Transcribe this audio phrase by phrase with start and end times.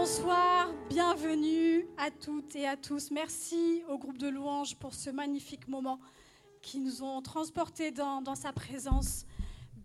[0.00, 3.10] bonsoir, bienvenue à toutes et à tous.
[3.10, 5.98] Merci au groupe de louanges pour ce magnifique moment
[6.62, 9.26] qui nous ont transportés dans, sa présence.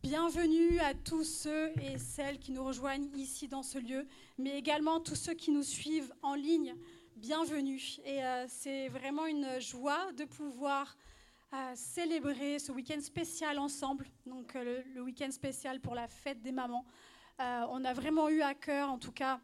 [0.03, 4.05] Bienvenue à tous ceux et celles qui nous rejoignent ici dans ce lieu,
[4.37, 6.75] mais également tous ceux qui nous suivent en ligne.
[7.15, 7.81] Bienvenue.
[8.05, 10.95] Et euh, c'est vraiment une joie de pouvoir
[11.53, 16.51] euh, célébrer ce week-end spécial ensemble, donc euh, le, week-end spécial pour la fête des
[16.51, 16.85] mamans.
[17.39, 19.41] On a vraiment eu à cœur, en tout cas,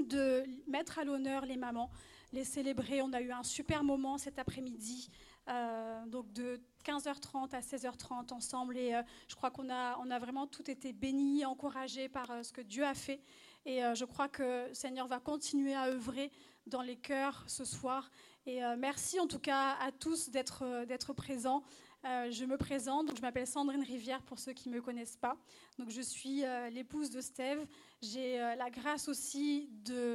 [0.00, 1.90] de mettre à l'honneur les mamans,
[2.32, 3.02] les célébrer.
[3.02, 5.10] On a eu un super moment cet après-midi,
[5.48, 8.76] euh, donc de 15h30 à 16h30 ensemble.
[8.76, 12.42] Et euh, je crois qu'on a, on a vraiment tout été bénis, encouragés par euh,
[12.42, 13.20] ce que Dieu a fait.
[13.66, 16.30] Et je crois que le Seigneur va continuer à œuvrer
[16.66, 18.10] dans les cœurs ce soir.
[18.46, 21.62] Et merci en tout cas à tous d'être présents.
[22.04, 25.16] Euh, je me présente, donc je m'appelle Sandrine Rivière pour ceux qui ne me connaissent
[25.16, 25.36] pas.
[25.78, 27.66] Donc je suis euh, l'épouse de Steve.
[28.00, 29.68] J'ai euh, la grâce aussi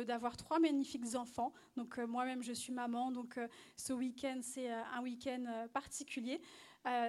[0.08, 1.52] d'avoir trois magnifiques enfants.
[1.76, 3.12] Donc moi-même je suis maman.
[3.12, 3.38] Donc
[3.76, 6.42] ce week-end c'est un week-end particulier.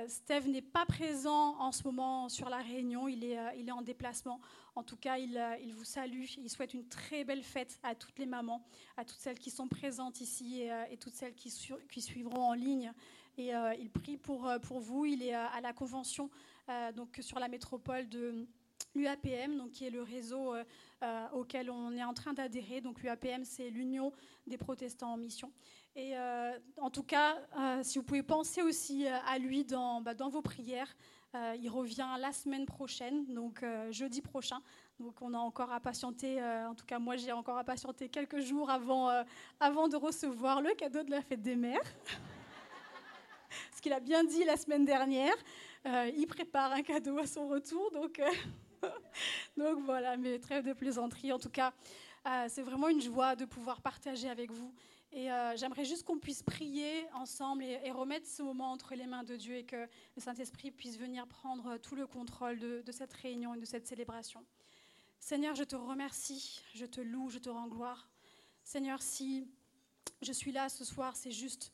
[0.06, 3.06] Steve n'est pas présent en ce moment sur la réunion.
[3.08, 4.40] Il est, il est en déplacement.
[4.76, 6.24] En tout cas, il, il vous salue.
[6.38, 8.64] Il souhaite une très belle fête à toutes les mamans,
[8.96, 12.92] à toutes celles qui sont présentes ici et, et toutes celles qui suivront en ligne.
[13.36, 15.04] Et euh, il prie pour, euh, pour vous.
[15.04, 16.30] Il est euh, à la convention
[16.96, 18.46] donc, sur la métropole de
[18.94, 20.54] l'UAPM, qui est le réseau
[21.34, 22.80] auquel on est en train d'adhérer.
[22.80, 24.12] Donc l'UAPM, c'est l'Union
[24.46, 25.52] des protestants en mission.
[25.94, 26.14] Et
[26.78, 27.36] en tout cas,
[27.82, 30.96] si vous pouvez penser aussi à lui dans, bah, dans vos prières,
[31.34, 34.62] il revient la semaine prochaine, donc jeudi prochain.
[34.98, 38.40] Donc on a encore à patienter, en tout cas moi j'ai encore à patienter quelques
[38.40, 39.10] jours avant,
[39.60, 41.92] avant de recevoir le cadeau de la fête des mères.
[43.84, 45.34] Qu'il a bien dit la semaine dernière,
[45.84, 48.30] euh, il prépare un cadeau à son retour, donc, euh,
[49.58, 51.30] donc voilà, mais trêve de plaisanterie.
[51.34, 51.74] En tout cas,
[52.26, 54.72] euh, c'est vraiment une joie de pouvoir partager avec vous.
[55.12, 59.22] Et j'aimerais juste qu'on puisse prier ensemble et, et remettre ce moment entre les mains
[59.22, 63.54] de Dieu et que le Saint-Esprit puisse venir prendre tout le contrôle de cette réunion
[63.54, 64.46] et de cette célébration.
[65.20, 68.08] Seigneur, je te remercie, je te loue, je te rends gloire.
[68.62, 69.46] Seigneur, si
[70.22, 71.70] je suis là ce soir, c'est juste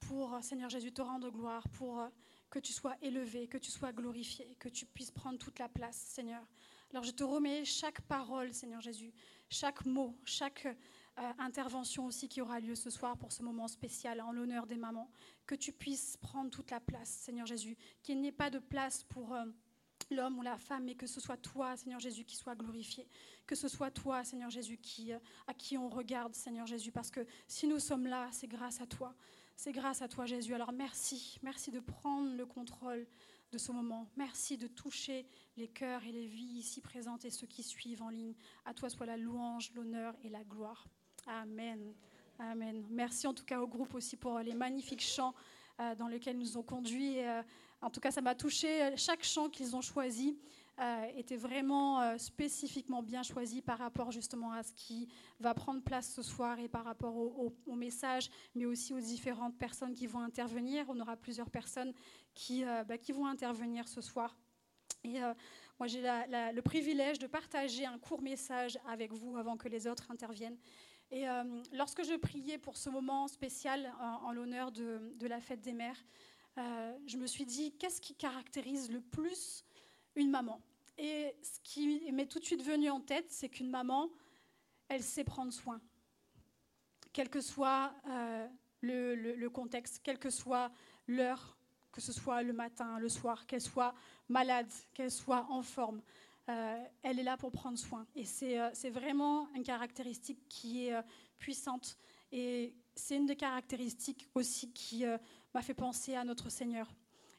[0.00, 2.08] pour, Seigneur Jésus, te rendre gloire, pour euh,
[2.50, 5.96] que tu sois élevé, que tu sois glorifié, que tu puisses prendre toute la place,
[5.96, 6.42] Seigneur.
[6.90, 9.12] Alors je te remets chaque parole, Seigneur Jésus,
[9.50, 14.20] chaque mot, chaque euh, intervention aussi qui aura lieu ce soir pour ce moment spécial
[14.20, 15.10] en l'honneur des mamans.
[15.46, 19.04] Que tu puisses prendre toute la place, Seigneur Jésus, qu'il n'y ait pas de place
[19.04, 19.34] pour...
[19.34, 19.44] euh,
[20.10, 23.06] l'homme ou la femme, mais que ce soit toi, Seigneur Jésus, qui soit glorifié.
[23.46, 27.10] Que ce soit toi, Seigneur Jésus, qui, euh, à qui on regarde, Seigneur Jésus, parce
[27.10, 29.14] que si nous sommes là, c'est grâce à toi.
[29.60, 30.54] C'est grâce à toi, Jésus.
[30.54, 33.08] Alors merci, merci de prendre le contrôle
[33.50, 34.06] de ce moment.
[34.16, 35.26] Merci de toucher
[35.56, 38.34] les cœurs et les vies ici présentes et ceux qui suivent en ligne.
[38.64, 40.86] À toi soit la louange, l'honneur et la gloire.
[41.26, 41.92] Amen.
[42.38, 42.86] Amen.
[42.88, 45.34] Merci en tout cas au groupe aussi pour les magnifiques chants
[45.80, 47.18] euh, dans lesquels ils nous ont conduits.
[47.18, 47.42] Euh,
[47.80, 48.96] en tout cas, ça m'a touché.
[48.96, 50.57] Chaque chant qu'ils ont choisi euh,
[51.16, 55.08] était vraiment euh, spécifiquement bien choisi par rapport justement à ce qui
[55.40, 59.94] va prendre place ce soir et par rapport au, message, mais aussi aux différentes personnes
[59.94, 60.86] qui vont intervenir.
[60.88, 61.92] On aura plusieurs personnes
[62.34, 64.36] qui, euh, bah, vont intervenir ce soir.
[65.04, 65.32] Et euh,
[65.78, 70.10] moi, j'ai le privilège de partager un court message avec vous avant que les autres
[70.10, 70.58] interviennent.
[71.10, 75.72] Et euh, lorsque je priais pour ce moment spécial en, l'honneur de, la fête des
[75.72, 76.04] mères,
[76.58, 79.64] euh, je me suis dit, qu'est-ce qui caractérise le plus
[80.18, 80.60] une maman
[80.98, 84.10] Et ce qui m'est tout de suite venu en tête, c'est qu'une maman,
[84.88, 85.80] elle sait prendre soin.
[87.12, 88.46] Quel que soit euh,
[88.82, 90.70] le, contexte, quelle que soit
[91.06, 91.56] l'heure,
[91.92, 93.94] que ce soit le matin, le soir, qu'elle soit
[94.28, 96.02] malade, qu'elle soit en forme,
[96.48, 98.06] euh, elle est là pour prendre soin.
[98.14, 101.00] Et c'est euh, vraiment une caractéristique qui est
[101.38, 101.96] puissante.
[102.32, 105.04] Et c'est une des caractéristiques aussi qui
[105.54, 106.92] m'a fait penser à notre Seigneur.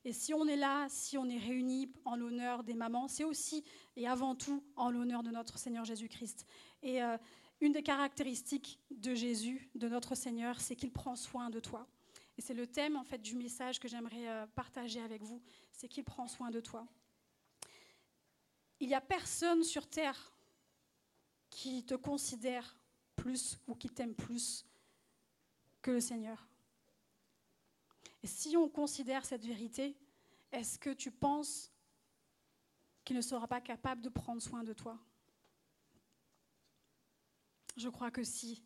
[0.05, 3.63] Et si on est là, si on est réunis en l'honneur des mamans, c'est aussi
[3.95, 6.45] et avant tout en l'honneur de notre Seigneur Jésus-Christ.
[6.81, 7.17] Et euh,
[7.59, 11.85] une des caractéristiques de Jésus, de notre Seigneur, c'est qu'il prend soin de toi.
[12.37, 15.41] Et c'est le thème en fait du message que j'aimerais euh, partager avec vous,
[15.73, 16.87] c'est qu'il prend soin de toi.
[18.79, 20.31] Il n'y a personne sur terre
[21.49, 22.77] qui te considère
[23.17, 24.65] plus ou qui t'aime plus
[25.81, 26.48] que le Seigneur.
[28.23, 29.97] Et si on considère cette vérité,
[30.51, 31.71] est-ce que tu penses
[33.05, 34.99] qu'il ne sera pas capable de prendre soin de toi?
[37.77, 38.63] Je crois que si.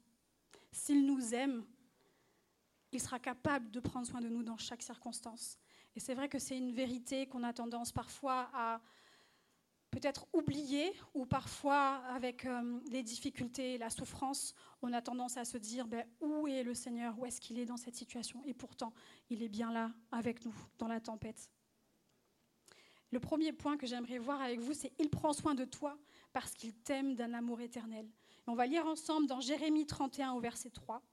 [0.71, 1.63] S'il nous aime,
[2.91, 5.59] il sera capable de prendre soin de nous dans chaque circonstance.
[5.95, 8.81] Et c'est vrai que c'est une vérité qu'on a tendance parfois à
[9.93, 15.57] peut-être oublié ou parfois avec euh, les difficultés, la souffrance, on a tendance à se
[15.57, 18.41] dire ben, où est le Seigneur, où est-ce qu'il est dans cette situation?
[18.45, 18.91] Et pourtant,
[19.29, 21.47] il est bien là avec nous dans la tempête.
[23.11, 25.95] Le premier point que j'aimerais voir avec vous, c'est il prend soin de toi
[26.33, 28.09] parce qu'il t'aime d'un amour éternel.
[28.47, 31.03] on va lire ensemble dans Jérémie 31 au verset 3.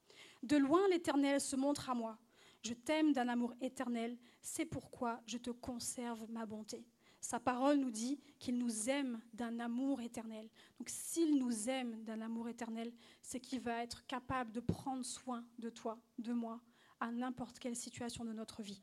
[0.43, 2.19] De loin l'Éternel se montre à moi.
[2.63, 6.87] Je t'aime d'un amour éternel, c'est pourquoi je te conserve ma bonté.
[7.21, 10.49] Sa parole nous dit qu'il nous aime d'un amour éternel.
[10.79, 15.45] Donc s'il nous aime d'un amour éternel, c'est qu'il va être capable de prendre soin
[15.59, 16.61] de toi, de moi,
[16.99, 18.83] à n'importe quelle situation de notre vie.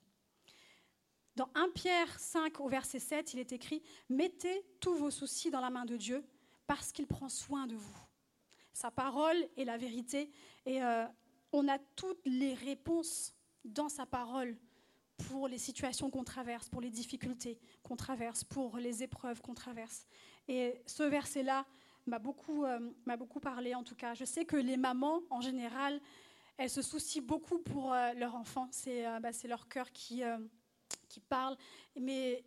[1.35, 5.61] Dans 1 Pierre 5 au verset 7, il est écrit, Mettez tous vos soucis dans
[5.61, 6.23] la main de Dieu
[6.67, 7.97] parce qu'il prend soin de vous.
[8.73, 10.31] Sa parole est la vérité
[10.65, 11.05] et euh,
[11.51, 13.33] on a toutes les réponses
[13.65, 14.57] dans sa parole
[15.17, 20.05] pour les situations qu'on traverse, pour les difficultés qu'on traverse, pour les épreuves qu'on traverse.
[20.47, 21.65] Et ce verset-là
[22.05, 22.79] m'a beaucoup, euh,
[23.17, 24.13] beaucoup parlé, en tout cas.
[24.13, 25.99] Je sais que les mamans, en général,
[26.57, 28.67] elles se soucient beaucoup pour euh, leur enfant.
[28.71, 30.21] C'est, euh, bah, leur cœur qui,
[31.09, 31.57] qui parle.
[31.99, 32.43] Mais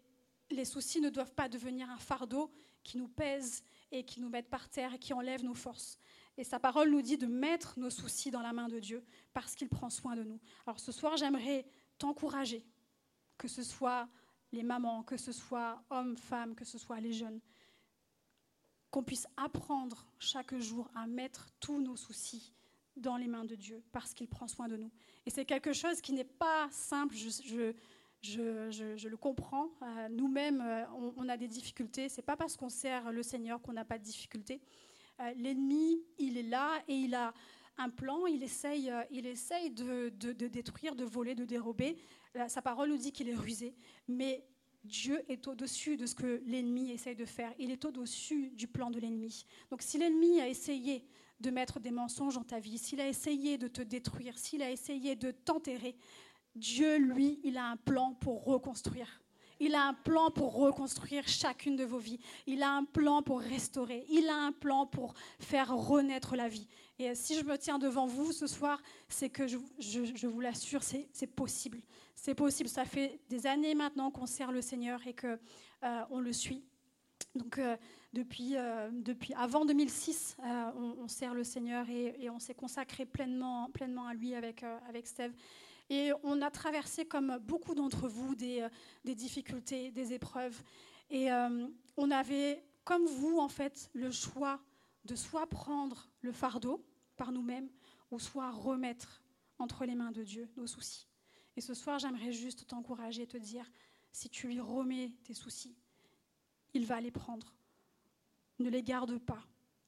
[0.51, 2.51] les soucis ne doivent pas devenir un fardeau
[2.83, 3.63] qui nous pèse
[3.93, 5.99] et qui nous mette par terre et qui enlève nos forces.
[6.37, 9.55] Et sa parole nous dit de mettre nos soucis dans la main de Dieu parce
[9.55, 10.41] qu'il prend soin de nous.
[10.67, 11.67] Alors ce soir, j'aimerais
[12.01, 12.67] t'encourager,
[13.39, 14.09] que ce soit
[14.53, 17.41] les mamans, que ce soit hommes, femmes, que ce soit les jeunes,
[18.91, 22.53] qu'on puisse apprendre chaque jour à mettre tous nos soucis
[22.97, 24.91] dans les mains de Dieu parce qu'il prend soin de nous.
[25.27, 27.73] Et c'est quelque chose qui n'est pas simple, je,
[29.09, 29.69] le comprends.
[29.83, 30.85] Euh, nous-mêmes, euh,
[31.17, 32.09] on, a des difficultés.
[32.09, 34.61] C'est pas parce qu'on sert le Seigneur qu'on n'a pas de difficultés.
[35.21, 37.33] Euh, l'ennemi, il est là et il a
[37.83, 40.09] un plan, il essaye, euh, il essaye de,
[40.49, 41.97] détruire, de voler, de dérober.
[42.49, 43.75] Sa parole nous dit qu'il est rusé,
[44.07, 44.47] mais
[44.85, 47.53] Dieu est au-dessus de ce que l'ennemi essaye de faire.
[47.59, 49.45] Il est au-dessus du plan de l'ennemi.
[49.71, 51.05] Donc si l'ennemi a essayé
[51.41, 54.71] de mettre des mensonges dans ta vie, s'il a essayé de te détruire, s'il a
[54.71, 55.97] essayé de t'enterrer,
[56.55, 59.21] Dieu, lui, il a un plan pour reconstruire.
[59.61, 62.19] Il a un plan pour reconstruire chacune de vos vies.
[62.47, 64.07] Il a un plan pour restaurer.
[64.09, 66.67] Il a un plan pour faire renaître la vie.
[67.01, 71.27] Et si je me tiens devant vous ce soir, c'est que je, vous l'assure, c'est
[71.27, 71.81] possible.
[72.15, 72.69] C'est possible.
[72.69, 75.39] Ça fait des années maintenant qu'on sert le Seigneur et qu'on
[75.85, 76.63] euh, on le suit.
[77.35, 77.77] Donc euh,
[78.13, 80.37] depuis, euh, depuis avant 2006,
[80.77, 85.33] on, sert le Seigneur et, on s'est consacré pleinement, pleinement à lui avec, avec Steve.
[85.91, 90.63] Et on a traversé, comme beaucoup d'entre vous, des, euh, difficultés, des épreuves.
[91.11, 91.67] Et euh,
[91.97, 94.61] on avait, comme vous, en fait, le choix
[95.05, 96.87] de soit prendre le fardeau
[97.21, 97.69] par nous-mêmes,
[98.11, 99.23] ou soit remettre
[99.59, 101.07] entre les mains de Dieu nos soucis.
[101.55, 103.71] Et ce soir, j'aimerais juste t'encourager, te dire,
[104.11, 105.77] si tu lui remets tes soucis,
[106.73, 107.55] il va les prendre.
[108.59, 109.43] Ne les garde pas.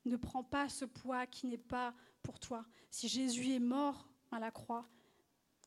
[0.04, 2.66] Ne prends pas ce poids qui n'est pas pour toi.
[2.90, 4.86] Si Jésus est mort à la croix,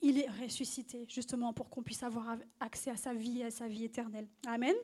[0.03, 3.67] il est ressuscité, justement, pour qu'on puisse avoir accès à sa vie et à sa
[3.67, 4.27] vie éternelle.
[4.45, 4.75] Amen.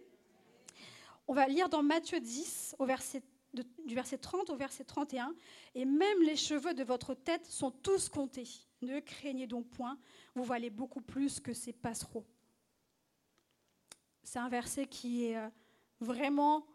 [1.28, 3.22] On va lire dans Matthieu 10, au verset,
[3.54, 5.34] du verset 30 au verset 31.
[5.76, 8.48] Et même les cheveux de votre tête sont tous comptés.
[8.82, 9.98] Ne craignez donc point,
[10.36, 12.26] vous valez beaucoup plus que ces passereaux.
[14.24, 15.50] C'est un verset qui est euh,
[16.00, 16.66] vraiment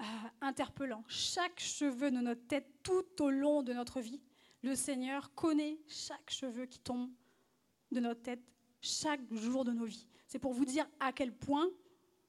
[0.00, 0.04] euh,
[0.40, 1.04] interpellant.
[1.08, 4.20] Chaque cheveu de notre tête tout au long de notre vie,
[4.62, 7.10] le Seigneur connaît chaque cheveu qui tombe
[7.90, 8.42] de notre tête
[8.80, 10.06] chaque jour de nos vies.
[10.26, 11.68] C'est pour vous dire à quel point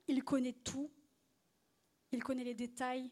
[0.07, 0.89] il connaît tout,
[2.11, 3.09] il connaît les détails,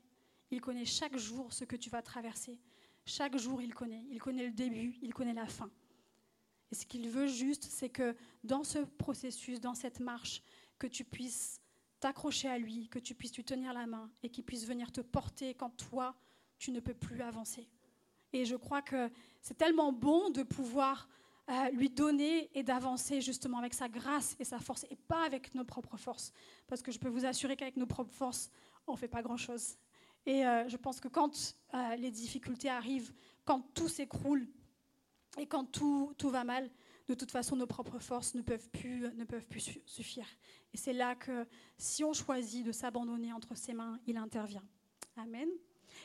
[0.52, 2.60] il connaît chaque jour ce que tu vas traverser.
[3.06, 4.04] Chaque jour, il connaît.
[4.10, 5.70] Il connaît le début, il connaît la fin.
[6.72, 10.44] Et ce qu'il veut juste, c'est que dans ce processus, dans cette marche,
[10.78, 11.60] que tu puisses
[12.00, 15.02] t'accrocher à lui, que tu puisses lui tenir la main et qu'il puisse venir te
[15.02, 16.16] porter quand toi,
[16.58, 17.68] tu ne peux plus avancer.
[18.32, 19.10] Et je crois que
[19.42, 21.10] c'est tellement bon de pouvoir
[21.74, 25.64] lui donner et d'avancer justement avec sa grâce et sa force et pas avec nos
[25.64, 26.32] propres forces.
[26.68, 28.52] Parce que je peux vous assurer qu'avec nos propres forces,
[28.86, 29.76] on ne fait pas grand-chose.
[30.26, 33.14] Et euh, je pense que quand euh, les difficultés arrivent,
[33.46, 34.48] quand tout s'écroule
[35.38, 36.70] et quand tout, tout va mal,
[37.08, 40.28] de toute façon, nos propres forces ne peuvent plus, ne peuvent plus suffire.
[40.74, 41.48] Et c'est là que
[41.78, 44.64] si on choisit de s'abandonner entre ses mains, il intervient.
[45.18, 45.50] Amen.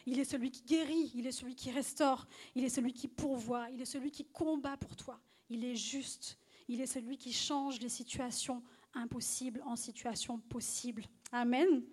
[0.07, 3.69] Il est celui qui guérit, il est celui qui restaure, il est celui qui pourvoit,
[3.71, 5.21] il est celui qui combat pour toi.
[5.51, 6.39] Il est juste.
[6.69, 8.63] Il est celui qui change les situations
[8.95, 11.05] impossibles en situations possibles.
[11.33, 11.85] Amen.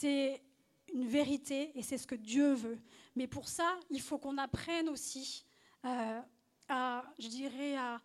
[0.00, 0.40] C'est
[0.94, 2.78] une vérité et c'est ce que Dieu veut.
[3.16, 5.44] Mais pour ça, il faut qu'on apprenne aussi
[5.84, 6.20] euh,
[6.70, 8.00] à, je dirais, à,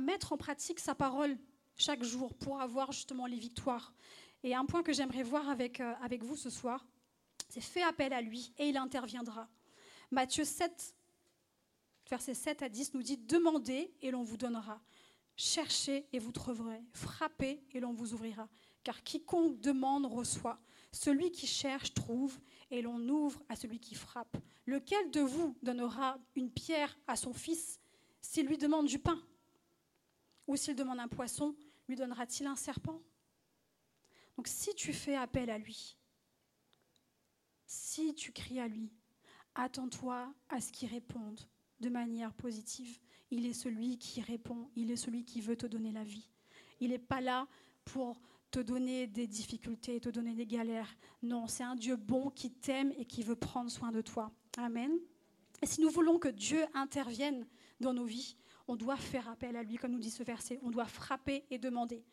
[0.00, 1.36] mettre en pratique sa parole
[1.76, 3.92] chaque jour pour avoir justement les victoires.
[4.42, 6.86] Et un point que j'aimerais voir avec, euh, avec vous ce soir,
[7.50, 9.50] c'est fait appel à lui et il interviendra.
[10.10, 10.94] Matthieu 7,
[12.08, 14.80] versets 7 à 10 nous dit Demandez et l'on vous donnera.
[15.36, 16.80] Cherchez et vous trouverez.
[16.94, 18.48] Frappez et l'on vous ouvrira.
[18.86, 20.60] Car quiconque demande reçoit.
[20.92, 22.38] Celui qui cherche trouve
[22.70, 24.36] et l'on ouvre à celui qui frappe.
[24.64, 27.80] Lequel de vous donnera une pierre à son fils
[28.20, 29.20] s'il lui demande du pain
[30.46, 31.56] Ou s'il demande un poisson,
[31.88, 33.02] lui donnera-t-il un serpent?
[34.36, 35.96] Donc si tu fais appel à lui,
[37.66, 38.92] si tu cries à lui,
[39.56, 41.40] attends-toi à ce qu'il réponde
[41.80, 43.00] de manière positive.
[43.32, 46.30] Il est celui qui répond, il est celui qui veut te donner la vie.
[46.78, 47.48] Il n'est pas là
[47.84, 50.96] pour te donner des difficultés, te donner des galères.
[51.22, 54.30] Non, c'est un Dieu bon qui t'aime et qui veut prendre soin de toi.
[54.56, 54.92] Amen.
[55.62, 57.46] Et si nous voulons que Dieu intervienne
[57.80, 58.36] dans nos vies,
[58.68, 60.58] on doit faire appel à lui, comme nous dit ce verset.
[60.62, 62.04] On doit frapper et demander.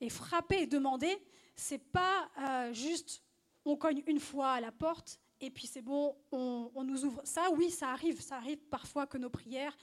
[0.00, 1.16] Et frapper et demander,
[1.56, 3.22] c'est pas euh, juste
[3.64, 7.20] on cogne une fois à la porte et puis c'est bon, on, nous ouvre.
[7.24, 8.20] Ça, oui, ça arrive.
[8.20, 9.76] Ça arrive parfois que nos prières,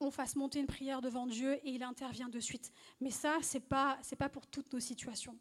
[0.00, 2.72] on fasse monter une prière devant Dieu et il intervient de suite.
[3.00, 5.36] Mais ça, c'est pas, c'est pas pour toutes nos situations.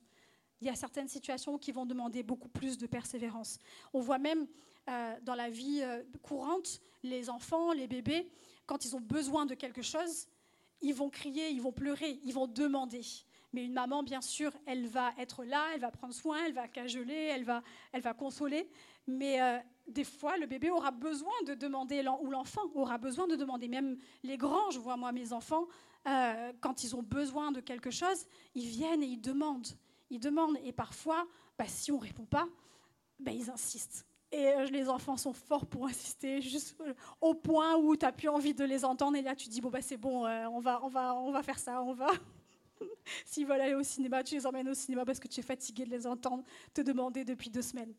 [0.62, 3.60] Il y a certaines situations qui vont demander beaucoup plus de persévérance.
[3.94, 4.48] On voit même
[4.90, 8.32] euh, dans la vie euh, courante, les enfants, les bébés,
[8.66, 10.28] quand ils ont besoin de quelque chose,
[10.82, 13.02] ils vont crier, ils vont pleurer, ils vont demander.
[13.54, 16.68] Mais une maman, bien sûr, elle va être là, elle va prendre soin, elle va
[16.68, 18.70] cajoler, elle va, elle va consoler.
[19.08, 23.36] Mais euh, des fois, le bébé aura besoin de demander, ou l'enfant aura besoin de
[23.36, 23.68] demander.
[23.68, 25.68] Même les grands, je vois moi mes enfants,
[26.08, 28.26] euh, quand ils ont besoin de quelque chose,
[28.56, 29.68] ils viennent et ils demandent.
[30.10, 30.58] Ils demandent.
[30.64, 31.28] Et parfois,
[31.58, 32.48] bah, si on ne répond pas,
[33.20, 34.06] bah, ils insistent.
[34.32, 36.76] Et euh, les enfants sont forts pour insister, juste
[37.22, 39.18] au point où tu n'as plus envie de les entendre.
[39.18, 41.60] Et là, tu dis, bon, bah, c'est bon, on, va, on, va, on va faire
[41.60, 42.10] ça, on va.
[43.26, 45.86] S'ils veulent aller au cinéma, tu les emmènes au cinéma parce que tu es fatigué
[45.86, 47.94] de les entendre te demander depuis deux semaines.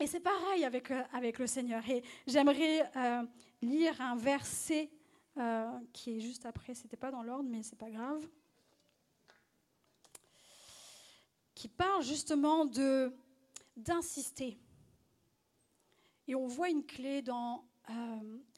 [0.00, 1.88] Et c'est pareil avec, euh, avec le Seigneur.
[1.88, 3.22] Et j'aimerais euh,
[3.62, 4.90] lire un verset
[5.36, 8.26] euh, qui est juste après, c'était pas dans l'ordre, mais c'est pas grave,
[11.54, 13.12] qui parle justement de
[13.76, 14.56] d'insister.
[16.28, 17.64] Et on voit une clé dans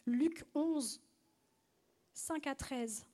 [0.04, 1.00] Luc 11,
[2.12, 3.06] 5 à 13.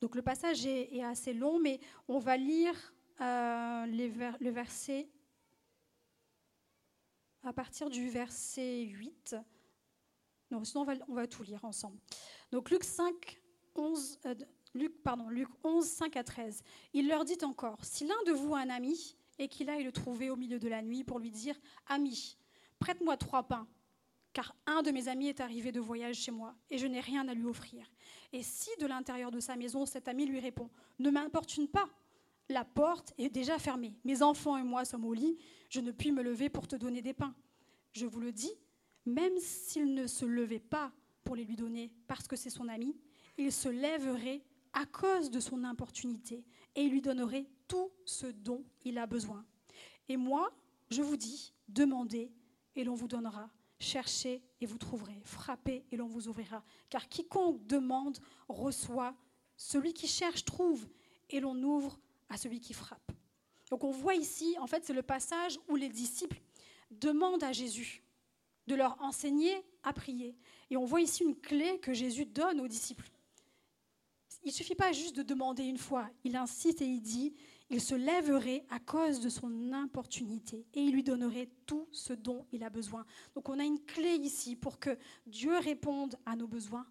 [0.00, 1.78] Donc le passage est, assez long, mais
[2.08, 2.74] on va lire
[3.20, 4.08] les
[4.40, 5.08] le verset
[7.42, 9.36] à partir du verset 8.
[10.50, 11.98] Non, sinon on va, tout lire ensemble.
[12.50, 13.40] Donc Luc 5,
[13.76, 14.34] 11, euh,
[14.74, 16.62] Luc, pardon, Luc 11, 5 à 13.
[16.92, 19.92] Il leur dit encore, si l'un de vous a un ami et qu'il aille le
[19.92, 22.36] trouver au milieu de la nuit pour lui dire, Ami,
[22.78, 23.66] prête-moi trois pains,
[24.32, 27.26] car un de mes amis est arrivé de voyage chez moi et je n'ai rien
[27.28, 27.90] à lui offrir.
[28.32, 30.68] Et si de l'intérieur de sa maison, cet ami lui répond,
[30.98, 31.88] Ne m'importune pas,
[32.50, 33.96] la porte est déjà fermée.
[34.04, 35.38] Mes enfants et moi sommes au lit.
[35.68, 37.34] Je ne puis me lever pour te donner des pains.
[37.92, 38.52] Je vous le dis,
[39.06, 40.92] même s'il ne se levait pas
[41.24, 42.96] pour les lui donner parce que c'est son ami,
[43.38, 44.42] il se lèverait
[44.72, 49.44] à cause de son importunité et il lui donnerait tout ce dont il a besoin.
[50.08, 50.50] Et moi,
[50.90, 52.32] je vous dis, demandez
[52.74, 53.48] et l'on vous donnera.
[53.78, 55.20] Cherchez et vous trouverez.
[55.24, 56.64] Frappez et l'on vous ouvrira.
[56.90, 59.14] Car quiconque demande reçoit.
[59.56, 60.88] Celui qui cherche trouve
[61.28, 61.98] et l'on ouvre
[62.30, 63.12] à celui qui frappe.
[63.70, 66.40] Donc on voit ici, en fait, c'est le passage où les disciples
[66.90, 68.02] demandent à Jésus
[68.66, 70.36] de leur enseigner à prier.
[70.70, 73.10] Et on voit ici une clé que Jésus donne aux disciples.
[74.42, 77.34] Il ne suffit pas juste de demander une fois, il insiste et il dit,
[77.68, 82.46] il se lèverait à cause de son importunité et il lui donnerait tout ce dont
[82.50, 83.04] il a besoin.
[83.34, 84.96] Donc on a une clé ici pour que
[85.26, 86.86] Dieu réponde à nos besoins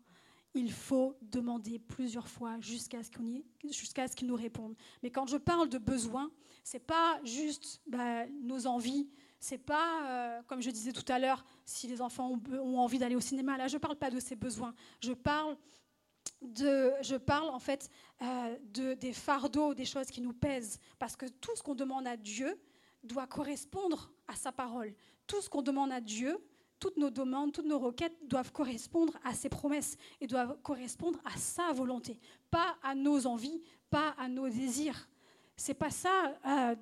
[0.54, 4.76] il faut demander plusieurs fois jusqu'à ce qu'il nous réponde.
[5.04, 6.32] Mais quand je parle de besoin,
[6.64, 11.46] c'est pas juste bah, nos envies, c'est pas, euh, comme je disais tout à l'heure,
[11.66, 13.58] si les enfants ont, envie d'aller au cinéma.
[13.58, 14.74] Là, je ne parle pas de ces besoins.
[15.02, 15.56] Je parle,
[16.42, 17.90] de, je parle en fait
[18.22, 20.80] euh, de, des fardeaux, des choses qui nous pèsent.
[20.98, 22.60] Parce que tout ce qu'on demande à Dieu
[23.04, 24.94] doit correspondre à sa parole.
[25.28, 26.38] Tout ce qu'on demande à Dieu
[26.80, 31.38] toutes nos demandes, toutes nos requêtes doivent correspondre à ses promesses et doivent correspondre à
[31.38, 32.20] sa volonté,
[32.50, 35.10] pas à nos envies, pas à nos désirs.
[35.56, 36.76] C'est pas ça euh,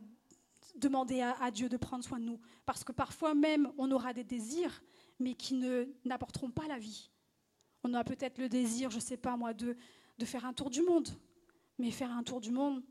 [0.76, 4.24] demander à, Dieu de prendre soin de nous, parce que parfois même on aura des
[4.24, 4.84] désirs,
[5.20, 7.10] mais qui ne n'apporteront pas la vie.
[7.84, 9.76] On a peut-être le désir, je sais pas moi, de,
[10.18, 11.10] de faire un tour du monde,
[11.80, 12.84] mais faire un tour du monde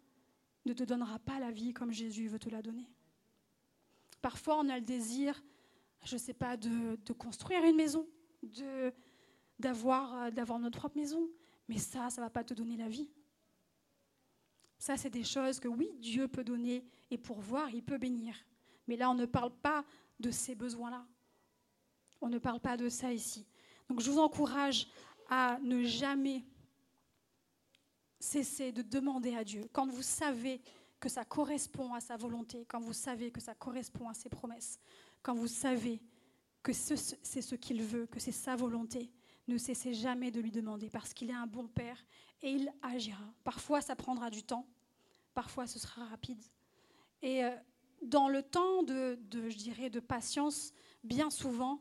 [0.65, 2.91] ne te donnera pas la vie comme Jésus veut te la donner.
[4.21, 5.41] Parfois on a le désir
[6.07, 8.07] je ne sais pas, de, construire une maison,
[8.43, 8.93] de,
[9.59, 11.29] d'avoir, euh, d'avoir notre propre maison.
[11.69, 13.11] Mais ça, ça ne va pas te donner la vie.
[14.79, 18.37] Ça, c'est des choses que oui, Dieu peut donner et pourvoir, il peut bénir.
[18.87, 19.85] Mais là, on ne parle pas
[20.21, 21.05] de ces besoins-là.
[22.21, 23.47] On ne parle pas de ça ici.
[23.89, 24.89] Donc je vous encourage
[25.29, 26.45] à ne jamais
[28.19, 29.69] cesser de demander à Dieu.
[29.73, 30.61] Quand vous savez
[30.99, 34.79] que ça correspond à sa volonté, quand vous savez que ça correspond à ses promesses,
[35.23, 36.01] quand vous savez
[36.63, 36.97] que c'est
[37.43, 39.11] ce qu'il veut, que c'est sa volonté,
[39.49, 42.05] ne cessez jamais de lui demander parce qu'il est un bon Père
[42.43, 43.25] et il agira.
[43.45, 44.67] Parfois, ça prendra du temps,
[45.35, 46.43] parfois, ce sera rapide.
[47.23, 47.55] Et euh,
[48.03, 50.73] dans le temps de, de patience,
[51.05, 51.81] bien souvent,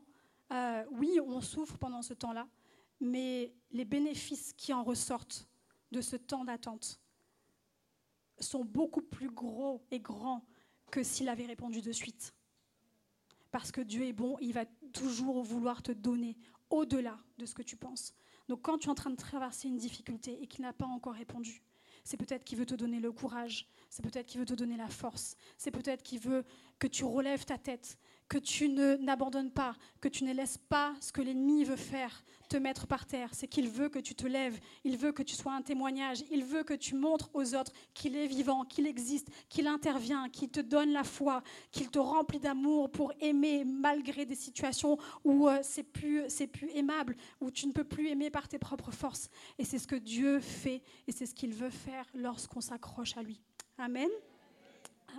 [0.52, 2.48] euh, oui, on souffre pendant ce temps-là,
[3.00, 5.48] mais les bénéfices qui en ressortent
[5.90, 7.00] de ce temps d'attente
[8.38, 10.44] sont beaucoup plus gros et grands
[10.90, 12.34] que s'il avait répondu de suite.
[13.56, 16.36] Parce que Dieu est bon, il va toujours vouloir te donner
[16.68, 18.12] au-delà de ce que tu penses.
[18.48, 21.14] Donc quand tu es en train de traverser une difficulté et qu'il n'a pas encore
[21.14, 21.62] répondu,
[22.04, 24.90] c'est peut-être qu'il veut te donner le courage, c'est peut-être qu'il veut te donner la
[24.90, 26.44] force, c'est peut-être qu'il veut
[26.78, 27.96] que tu relèves ta tête,
[28.28, 32.56] que tu n'abandonnes pas, que tu ne laisses pas ce que l'ennemi veut faire te
[32.56, 33.30] mettre par terre.
[33.32, 36.44] C'est qu'il veut que tu te lèves, il veut que tu sois un témoignage, il
[36.44, 40.60] veut que tu montres aux autres qu'il est vivant, qu'il existe, qu'il intervient, qu'il te
[40.60, 45.84] donne la foi, qu'il te remplit d'amour pour aimer malgré des situations où euh, c'est
[45.84, 49.28] plus, plus aimable, où tu ne peux plus aimer par tes propres forces.
[49.58, 53.22] Et c'est ce que Dieu fait et c'est ce qu'il veut faire lorsqu'on s'accroche à
[53.22, 53.40] lui.
[53.78, 54.10] Amen.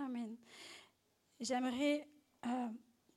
[0.00, 0.36] Amen.
[1.40, 2.08] J'aimerais
[2.46, 2.68] euh,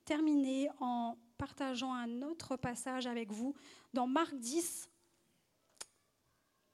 [0.04, 3.54] terminer en partageant un autre passage avec vous
[3.92, 4.88] dans Marc 10,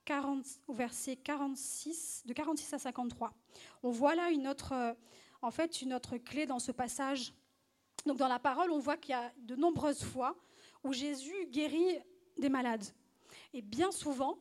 [0.04, 3.32] 40, au verset 46, de 46 à 53.
[3.82, 4.94] On voit là une autre, euh,
[5.42, 7.34] en fait, une autre clé dans ce passage.
[8.06, 10.36] Donc dans la parole, on voit qu'il y a de nombreuses fois
[10.84, 11.98] où Jésus guérit
[12.38, 12.84] des malades.
[13.52, 14.38] Et bien souvent,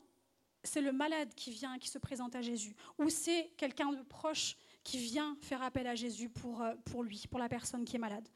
[0.63, 4.57] c'est le malade qui vient, qui se présente à Jésus, ou c'est quelqu'un de proche
[4.83, 7.99] qui vient faire appel à Jésus pour, euh, pour lui, pour la personne qui est
[7.99, 8.27] malade.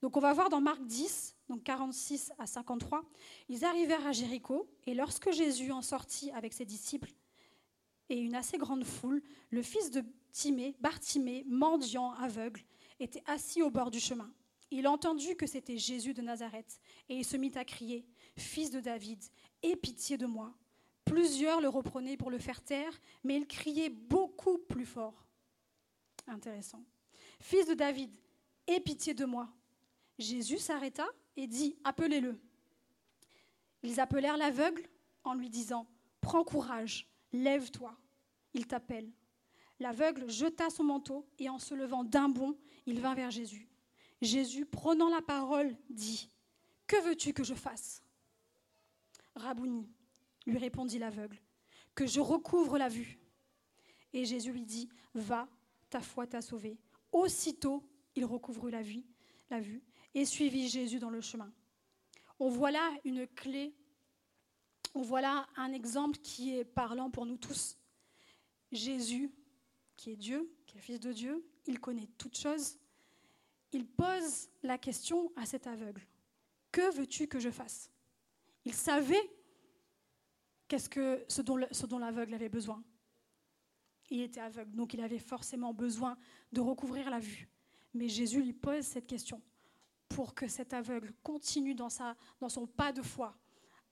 [0.00, 3.04] Donc on va voir dans Marc 10, donc 46 à 53,
[3.48, 7.10] ils arrivèrent à Jéricho, et lorsque Jésus en sortit avec ses disciples
[8.08, 12.62] et une assez grande foule, le fils de Timée, Bartimée, mendiant, aveugle,
[13.00, 14.32] était assis au bord du chemin.
[14.70, 18.06] Il entendit que c'était Jésus de Nazareth, et il se mit à crier,
[18.36, 19.22] Fils de David,
[19.62, 20.54] aie pitié de moi.
[21.04, 22.92] Plusieurs le reprenaient pour le faire taire,
[23.24, 25.26] mais il criait beaucoup plus fort.
[26.26, 26.84] Intéressant.
[27.40, 28.10] Fils de David,
[28.66, 29.48] aie pitié de moi.
[30.18, 32.40] Jésus s'arrêta et dit Appelez-le.
[33.82, 34.88] Ils appelèrent l'aveugle
[35.24, 35.86] en lui disant
[36.20, 37.96] Prends courage, lève-toi,
[38.54, 39.10] il t'appelle.
[39.78, 43.68] L'aveugle jeta son manteau et en se levant d'un bond, il vint vers Jésus.
[44.20, 46.28] Jésus, prenant la parole, dit
[46.88, 48.02] Que veux-tu que je fasse?
[49.36, 49.88] Rabouni,
[50.46, 51.40] lui répondit l'aveugle,
[51.94, 53.20] que je recouvre la vue.
[54.12, 55.48] Et Jésus lui dit Va,
[55.90, 56.76] ta foi t'a sauvé.
[57.12, 59.04] Aussitôt, il recouvre la vue,
[59.48, 59.80] la vue
[60.14, 61.52] et suivit Jésus dans le chemin.
[62.38, 63.74] On voit là une clé,
[64.94, 67.76] on voit là un exemple qui est parlant pour nous tous.
[68.70, 69.32] Jésus,
[69.96, 72.78] qui est Dieu, qui est le Fils de Dieu, il connaît toutes choses.
[73.72, 76.06] Il pose la question à cet aveugle.
[76.72, 77.90] Que veux-tu que je fasse?
[78.64, 79.30] Il savait
[80.68, 81.42] qu'est-ce que ce
[81.86, 82.82] dont l'aveugle avait besoin.
[84.10, 86.16] Il était aveugle, donc il avait forcément besoin
[86.52, 87.48] de recouvrir la vue.
[87.94, 89.42] Mais Jésus lui pose cette question
[90.08, 93.36] pour que cet aveugle continue dans, son pas de foi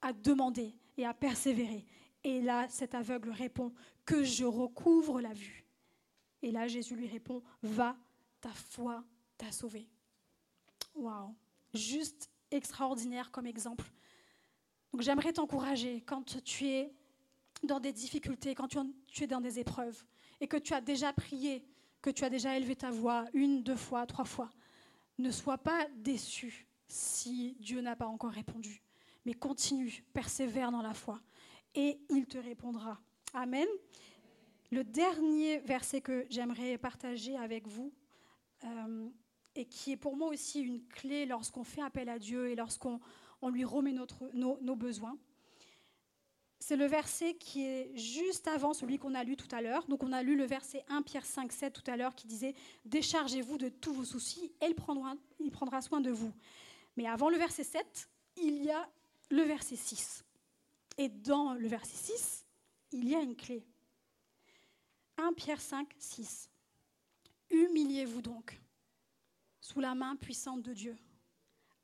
[0.00, 1.85] à demander et à persévérer.
[2.24, 3.72] Et là, cet aveugle répond
[4.05, 5.64] que je recouvre la vue.
[6.42, 7.96] Et là, Jésus lui répond va,
[8.40, 9.05] ta foi
[9.37, 9.88] t'a sauvé.
[10.94, 11.35] Waouh,
[11.74, 13.85] juste extraordinaire comme exemple.
[14.92, 16.92] Donc j'aimerais t'encourager quand tu es
[17.62, 20.05] dans des difficultés, quand tu es dans des épreuves
[20.40, 21.64] et que tu as déjà prié,
[22.00, 24.50] que tu as déjà élevé ta voix une, deux fois, trois fois
[25.18, 28.83] ne sois pas déçu si Dieu n'a pas encore répondu,
[29.24, 31.20] mais continue, persévère dans la foi,
[31.74, 33.00] et il te répondra.
[33.35, 33.66] Amen.
[34.70, 37.92] Le dernier verset que j'aimerais partager avec vous,
[38.64, 39.09] euh,
[39.55, 43.00] et qui est pour moi aussi une clé lorsqu'on fait appel à Dieu et lorsqu'on
[43.50, 45.16] lui remet nos besoins,
[46.66, 49.87] c'est le verset qui est juste avant celui qu'on a lu tout à l'heure.
[49.87, 52.57] Donc on a lu le verset 1 Pierre 5, 7 tout à l'heure qui disait
[52.85, 56.33] Déchargez-vous de tous vos soucis et il prendra, soin de vous.
[56.96, 58.90] Mais avant le verset 7, il y a
[59.31, 60.24] le verset 6.
[60.98, 62.44] Et dans le verset 6,
[62.90, 63.64] il y a une clé.
[65.18, 66.50] 1 Pierre 5, 6.
[67.48, 68.61] Humiliez-vous donc
[69.61, 70.96] sous la main puissante de Dieu,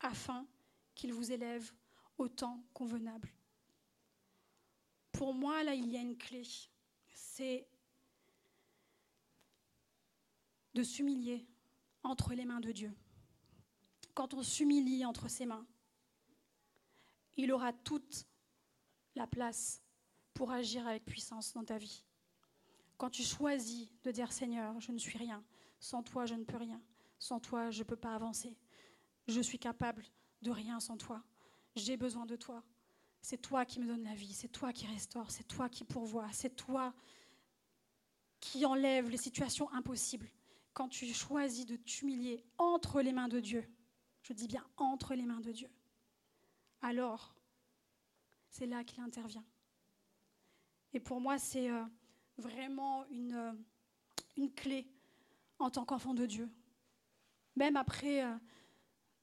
[0.00, 0.44] afin
[0.96, 1.70] qu'il vous élève
[2.18, 3.32] au temps convenable
[5.22, 6.42] pour moi, là, il y a une clé.
[7.14, 7.68] C'est
[10.74, 11.46] de s'humilier
[12.02, 12.92] entre les mains de Dieu.
[14.14, 15.64] Quand on s'humilie entre ses mains,
[17.36, 18.26] il aura toute
[19.14, 19.80] la place
[20.34, 22.02] pour agir avec puissance dans ta vie.
[22.96, 25.44] Quand tu choisis de dire Seigneur, je ne suis rien,
[25.78, 26.82] sans toi je ne peux rien,
[27.20, 28.58] sans toi je ne peux pas avancer,
[29.28, 30.04] je suis capable
[30.40, 31.22] de rien sans toi,
[31.76, 32.64] j'ai besoin de toi,
[33.22, 36.28] c'est toi qui me donne la vie, c'est toi qui restaure, c'est toi qui pourvoit,
[36.32, 36.92] c'est toi
[38.40, 40.28] qui enlève les situations impossibles.
[40.74, 43.64] Quand tu choisis de t'humilier entre les mains de Dieu,
[44.22, 45.70] je dis bien entre les mains de Dieu,
[46.80, 47.34] alors
[48.48, 49.44] c'est là qu'il intervient.
[50.92, 51.84] Et pour moi, c'est euh,
[52.36, 53.52] vraiment une, euh,
[54.36, 54.86] une clé
[55.58, 56.50] en tant qu'enfant de Dieu.
[57.56, 58.34] Même après euh,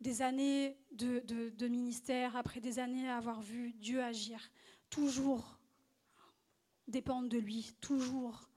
[0.01, 4.51] des années de, ministère, après des années à avoir vu Dieu agir,
[4.89, 5.59] toujours
[6.87, 8.49] dépendre de lui, toujours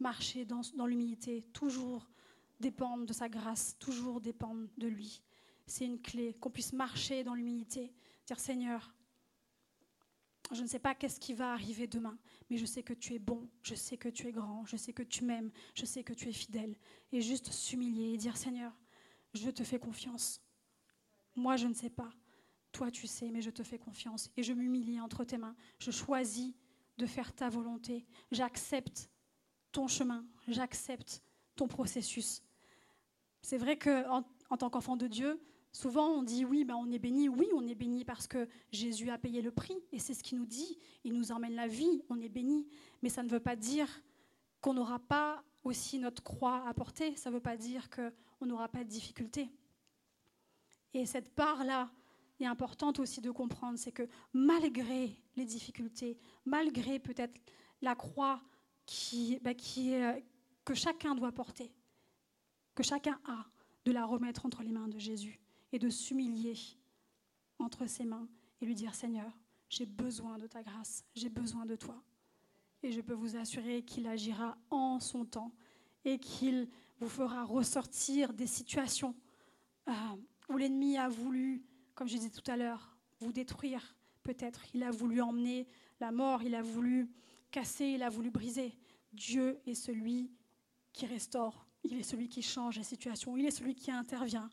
[0.00, 2.08] marcher dans l'humilité, toujours
[2.60, 5.22] dépendre de sa grâce, toujours dépendre de lui.
[5.66, 7.92] C'est une clé, qu'on puisse marcher dans l'humilité,
[8.26, 8.94] dire Seigneur,
[10.50, 13.18] je ne sais pas qu'est-ce qui va arriver demain, mais je sais que tu es
[13.18, 16.14] bon, je sais que tu es grand, je sais que tu m'aimes, je sais que
[16.14, 16.74] tu es fidèle.
[17.12, 18.72] Et juste s'humilier et dire Seigneur,
[19.34, 20.40] je te fais confiance.
[21.38, 22.10] Moi, je ne sais pas.
[22.72, 24.30] Toi, tu sais, mais je te fais confiance.
[24.36, 25.56] Et je m'humilie entre tes mains.
[25.78, 26.52] Je choisis
[26.98, 28.04] de faire ta volonté.
[28.30, 29.08] J'accepte
[29.72, 30.26] ton chemin.
[30.48, 31.22] J'accepte
[31.56, 32.42] ton processus.
[33.40, 35.40] C'est vrai qu'en en tant qu'enfant de Dieu,
[35.72, 37.28] Souvent, on dit oui, ben on est béni.
[37.28, 39.76] Oui, on est béni parce que Jésus a payé le prix.
[39.92, 40.78] Et c'est ce qu'il nous dit.
[41.04, 42.02] Il nous emmène la vie.
[42.08, 42.66] On est béni.
[43.02, 43.88] Mais ça ne veut pas dire
[44.60, 47.14] qu'on n'aura pas aussi notre croix à porter.
[47.16, 49.50] Ça ne veut pas dire qu'on n'aura pas de difficultés.
[50.94, 51.90] Et cette part-là
[52.40, 53.78] est importante aussi de comprendre.
[53.78, 57.40] C'est que malgré les difficultés, malgré peut-être
[57.82, 58.40] la croix
[58.86, 60.24] qui, qui est,
[60.64, 61.72] que chacun doit porter,
[62.74, 63.46] que chacun a,
[63.84, 65.40] de la remettre entre les mains de Jésus
[65.72, 66.56] et de s'humilier
[67.58, 68.28] entre ses mains
[68.60, 69.32] et lui dire Seigneur,
[69.68, 72.02] j'ai besoin de ta grâce, j'ai besoin de toi.
[72.82, 75.52] Et je peux vous assurer qu'il agira en son temps
[76.04, 76.68] et qu'il
[77.00, 79.14] vous fera ressortir des situations
[79.88, 79.92] euh,
[80.48, 83.96] où l'ennemi a voulu, comme je disais tout à l'heure, vous détruire.
[84.22, 85.66] Peut-être il a voulu emmener
[86.00, 87.10] la mort, il a voulu
[87.50, 88.76] casser, il a voulu briser.
[89.12, 90.30] Dieu est celui
[90.92, 94.50] qui restaure, il est celui qui change les situations, il est celui qui intervient.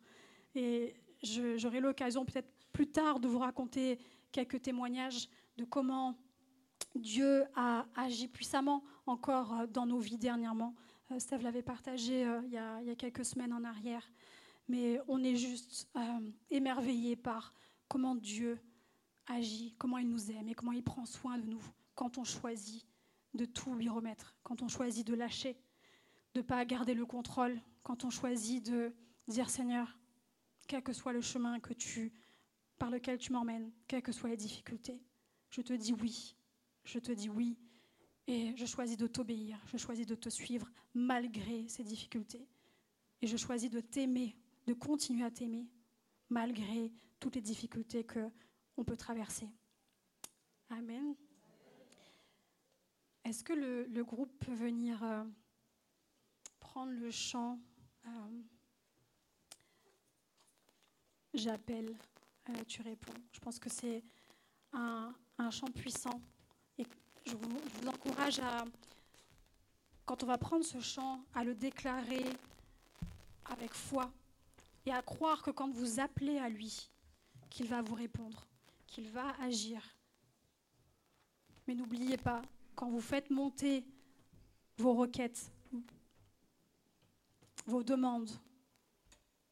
[0.53, 3.99] Et j'aurai l'occasion peut-être plus tard de vous raconter
[4.31, 6.17] quelques témoignages de comment
[6.95, 10.75] Dieu a agi puissamment encore euh, dans nos vies dernièrement.
[11.11, 14.09] Euh, Steve l'avait partagé euh, il, y a, quelques semaines en arrière.
[14.67, 15.87] Mais on est juste
[16.49, 17.53] émerveillé par
[17.87, 18.59] comment Dieu
[19.27, 22.85] agit, comment il nous aime et comment il prend soin de nous quand on choisit
[23.33, 25.57] de tout lui remettre, quand on choisit de lâcher,
[26.33, 28.93] de ne pas garder le contrôle, quand on choisit de
[29.27, 29.97] dire Seigneur,
[30.67, 32.13] quel que soit le chemin que tu,
[32.77, 35.01] par lequel tu m'emmènes, quelles que soient les difficultés.
[35.49, 36.35] Je te dis oui,
[36.83, 37.57] je te dis oui,
[38.27, 42.47] et je choisis de t'obéir, je choisis de te suivre malgré ces difficultés.
[43.21, 45.67] Et je choisis de t'aimer, de continuer à t'aimer,
[46.29, 48.29] malgré toutes les difficultés que
[48.77, 49.49] on peut traverser.
[50.69, 51.15] Amen.
[53.23, 55.23] Est-ce que le, groupe peut venir euh,
[56.59, 57.59] prendre le chant
[58.05, 58.41] euh,
[61.33, 61.97] j'appelle,
[62.49, 63.13] euh, tu réponds.
[63.31, 64.03] Je pense que c'est
[64.73, 65.13] un,
[65.51, 66.21] chant puissant.
[66.77, 66.85] Et
[67.25, 68.65] je vous, encourage à,
[70.05, 72.25] quand on va prendre ce chant, à le déclarer
[73.45, 74.11] avec foi
[74.85, 76.89] et à croire que quand vous appelez à lui,
[77.49, 78.47] qu'il va vous répondre,
[78.87, 79.81] qu'il va agir.
[81.67, 82.41] Mais n'oubliez pas,
[82.75, 83.85] quand vous faites monter
[84.77, 85.51] vos requêtes,
[87.65, 88.31] vos demandes,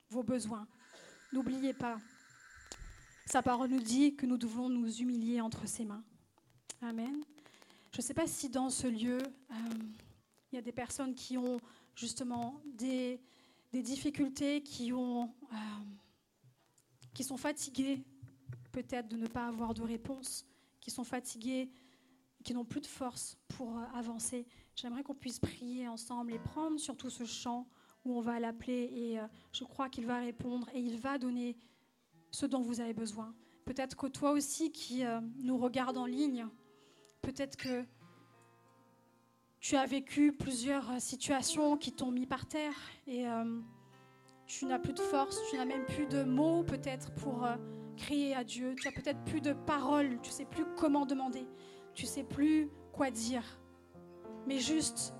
[0.09, 0.67] vos besoins,
[1.33, 1.97] N'oubliez pas,
[3.25, 6.03] sa parole nous dit que nous devons nous humilier entre ses mains.
[6.79, 7.23] Amen.
[7.91, 9.55] Je ne sais pas si dans ce lieu, euh,
[10.51, 11.59] il y a des personnes qui ont
[11.95, 13.19] justement des,
[13.81, 15.55] difficultés, qui, ont, euh,
[17.13, 18.03] qui sont fatiguées
[18.71, 20.45] peut-être de ne pas avoir de réponse,
[20.79, 21.71] qui sont fatiguées,
[22.43, 24.45] qui n'ont plus de force pour euh, avancer.
[24.75, 27.67] J'aimerais qu'on puisse prier ensemble et prendre surtout ce chant
[28.05, 31.55] où on va l'appeler et euh, je crois qu'il va répondre et il va donner
[32.31, 33.33] ce dont vous avez besoin.
[33.65, 35.03] Peut-être que toi aussi qui
[35.37, 36.47] nous regardes en ligne,
[37.21, 37.85] peut-être que
[39.63, 42.75] tu as vécu plusieurs euh, situations qui t'ont mis par terre
[43.07, 43.25] et
[44.45, 47.47] tu n'as plus de force, tu n'as même plus de mots peut-être pour
[47.95, 51.47] crier à Dieu, tu as peut-être plus de paroles, tu sais plus comment demander,
[51.93, 53.43] tu sais plus quoi dire.
[54.47, 55.13] Mais juste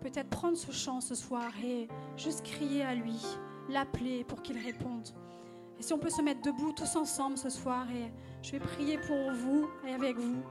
[0.00, 3.20] peut-être prendre ce chant ce soir et juste crier à lui,
[3.68, 5.08] l'appeler pour qu'il réponde.
[5.80, 8.98] Et si on peut se mettre debout tous ensemble ce soir et je vais prier
[8.98, 10.44] pour vous et avec vous.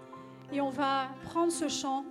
[0.52, 2.04] Et on va prendre ce chant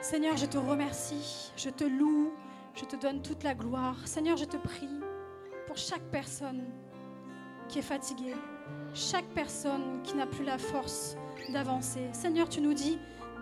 [0.00, 2.32] Seigneur, je te remercie, je te loue,
[2.74, 3.96] je te donne toute la gloire.
[4.06, 4.88] Seigneur, je te prie
[5.66, 6.64] pour chaque personne
[7.68, 8.34] qui est fatiguée,
[8.94, 11.16] chaque personne qui n'a plus la force
[11.52, 12.08] d'avancer.
[12.12, 12.98] Seigneur, tu nous dis,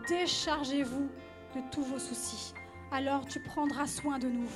[0.09, 1.09] déchargez-vous
[1.55, 2.53] de tous vos soucis.
[2.91, 4.51] Alors tu prendras soin de nous.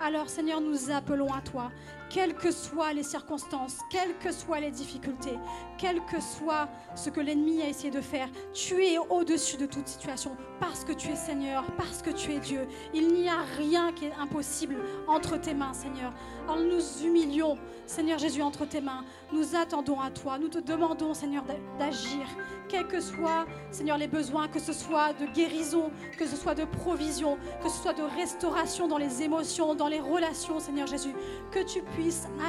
[0.00, 1.70] Alors Seigneur, nous appelons à toi
[2.10, 5.38] quelles que soient les circonstances, quelles que soient les difficultés,
[5.78, 9.88] quel que soit ce que l'ennemi a essayé de faire, tu es au-dessus de toute
[9.88, 12.68] situation parce que tu es Seigneur, parce que tu es Dieu.
[12.92, 14.76] Il n'y a rien qui est impossible
[15.08, 16.12] entre tes mains, Seigneur.
[16.44, 19.04] Alors nous humilions, Seigneur Jésus, entre tes mains.
[19.32, 20.38] Nous attendons à toi.
[20.38, 21.44] Nous te demandons, Seigneur,
[21.78, 22.26] d'agir,
[22.68, 26.64] quels que soient, Seigneur, les besoins, que ce soit de guérison, que ce soit de
[26.64, 31.14] provision, que ce soit de restauration dans les émotions, dans les relations, Seigneur Jésus.
[31.50, 31.99] Que tu puisses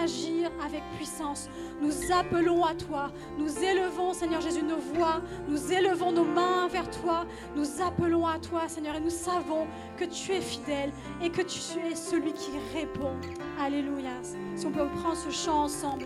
[0.03, 1.49] agir avec puissance.
[1.81, 3.11] Nous appelons à toi.
[3.37, 5.21] Nous élevons, Seigneur Jésus, nos voix.
[5.47, 7.25] Nous élevons nos mains vers toi.
[7.55, 11.79] Nous appelons à toi, Seigneur, et nous savons que tu es fidèle et que tu
[11.79, 13.13] es celui qui répond.
[13.59, 14.21] Alléluia.
[14.55, 16.05] Si on peut prendre ce chant ensemble.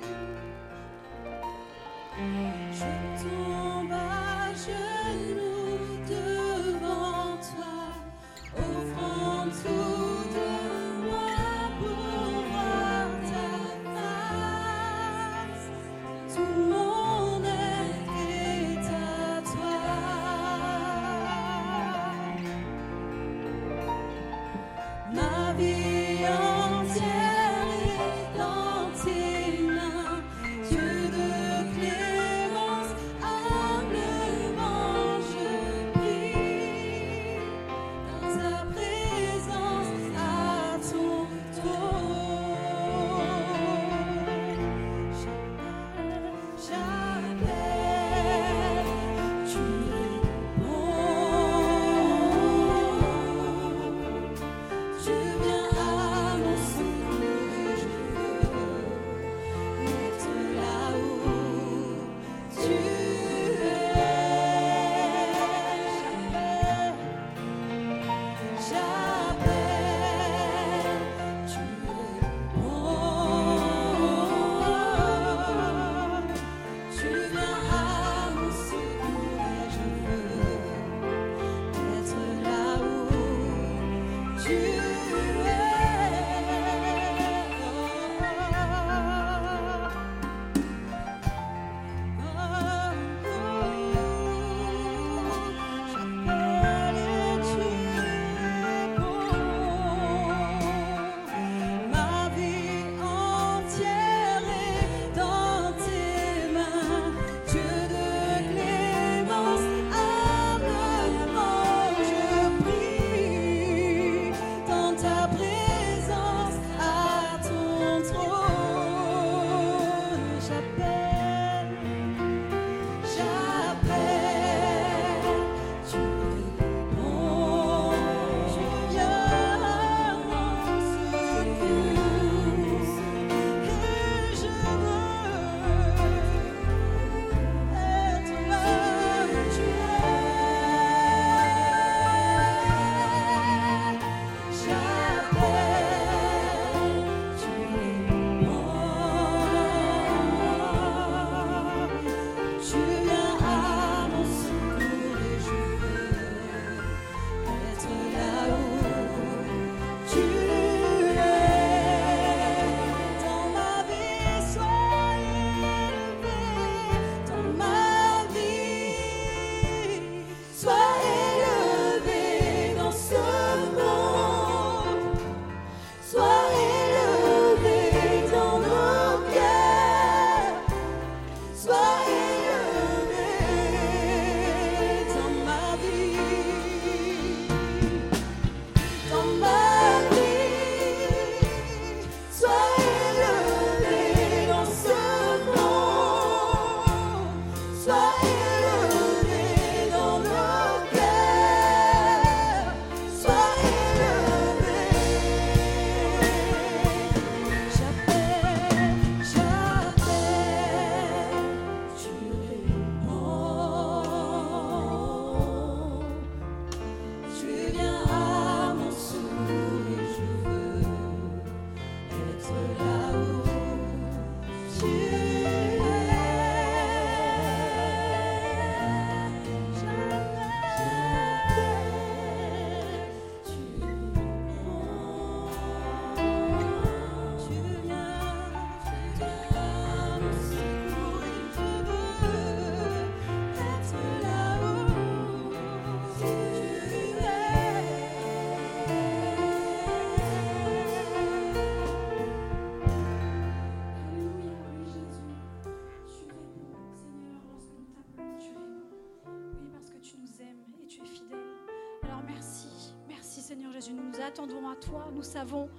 [264.79, 265.07] Toi.
[265.13, 265.69] Nous savons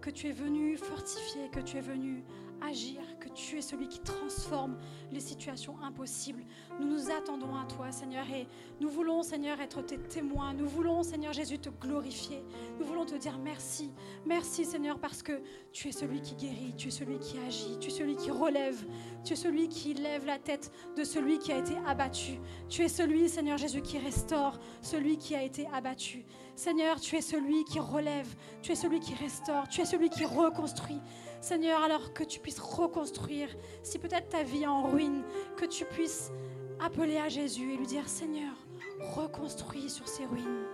[0.00, 2.24] que tu es venu fortifier, que tu es venu
[2.60, 3.00] agir,
[3.34, 4.78] tu es celui qui transforme
[5.10, 6.44] les situations impossibles.
[6.80, 8.46] Nous nous attendons à toi, Seigneur, et
[8.80, 10.52] nous voulons, Seigneur, être tes témoins.
[10.54, 12.42] Nous voulons, Seigneur Jésus, te glorifier.
[12.78, 13.92] Nous voulons te dire merci.
[14.26, 15.42] Merci, Seigneur, parce que
[15.72, 18.84] tu es celui qui guérit, tu es celui qui agit, tu es celui qui relève,
[19.24, 22.38] tu es celui qui lève la tête de celui qui a été abattu.
[22.68, 26.24] Tu es celui, Seigneur Jésus, qui restaure celui qui a été abattu.
[26.54, 28.28] Seigneur, tu es celui qui relève,
[28.60, 31.00] tu es celui qui restaure, tu es celui qui reconstruit.
[31.42, 33.48] Seigneur, alors que tu puisses reconstruire,
[33.82, 35.24] si peut-être ta vie est en ruine,
[35.56, 36.30] que tu puisses
[36.78, 38.52] appeler à Jésus et lui dire, Seigneur,
[39.00, 40.66] reconstruis sur ces ruines.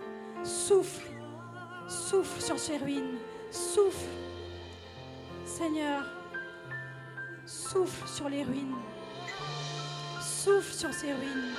[0.43, 1.09] Souffle,
[1.87, 3.17] souffle sur ces ruines,
[3.49, 4.05] souffle.
[5.43, 6.05] Seigneur,
[7.47, 8.75] souffle sur les ruines,
[10.21, 11.55] souffle sur ces ruines.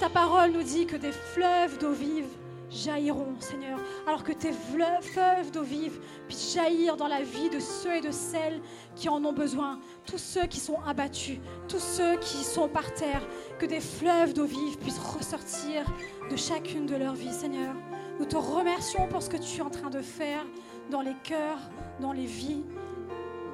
[0.00, 2.28] Ta parole nous dit que des fleuves d'eau vive
[2.70, 7.96] jailliront, Seigneur, alors que tes fleuves d'eau vive puissent jaillir dans la vie de ceux
[7.96, 8.60] et de celles
[8.94, 13.26] qui en ont besoin, tous ceux qui sont abattus, tous ceux qui sont par terre,
[13.58, 15.84] que des fleuves d'eau vive puissent ressortir
[16.30, 17.74] de chacune de leurs vies, Seigneur.
[18.18, 20.44] Nous te remercions pour ce que tu es en train de faire
[20.90, 21.60] dans les cœurs,
[22.00, 22.64] dans les vies.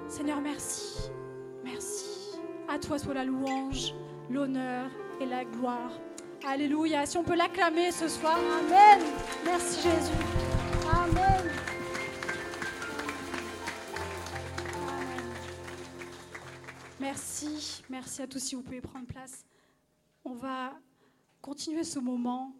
[0.08, 1.10] Seigneur, merci.
[1.64, 2.38] Merci.
[2.68, 3.94] À toi soit la louange,
[4.30, 5.90] l'honneur et la gloire.
[6.46, 7.06] Alléluia.
[7.06, 8.36] Si on peut l'acclamer ce soir.
[8.36, 9.00] Amen.
[9.44, 10.12] Merci Jésus.
[10.92, 11.50] Amen.
[17.00, 17.82] Merci.
[17.88, 19.44] Merci à tous si vous pouvez prendre place.
[20.24, 20.72] On va
[21.40, 22.52] continuer ce moment.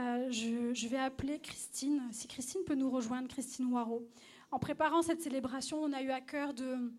[0.00, 2.02] Euh, je, vais appeler Christine.
[2.10, 4.06] Si Christine peut nous rejoindre, Christine Noirot.
[4.50, 6.92] En préparant cette célébration, on a eu à cœur de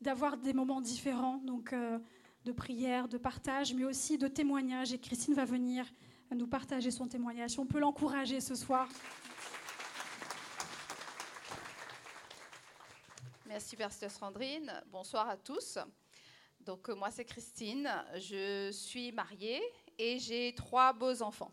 [0.00, 1.38] d'avoir des moments différents.
[1.44, 1.98] Donc, euh,
[2.44, 4.92] de prière, de partage, mais aussi de témoignage.
[4.92, 5.86] Et Christine va venir
[6.34, 7.58] nous partager son témoignage.
[7.58, 8.88] On peut l'encourager ce soir.
[13.46, 14.72] Merci, Pasteur Sandrine.
[14.90, 15.78] Bonsoir à tous.
[16.60, 17.88] Donc, euh, moi, c'est Christine.
[18.14, 19.60] Je suis mariée
[19.98, 21.52] et j'ai trois beaux enfants.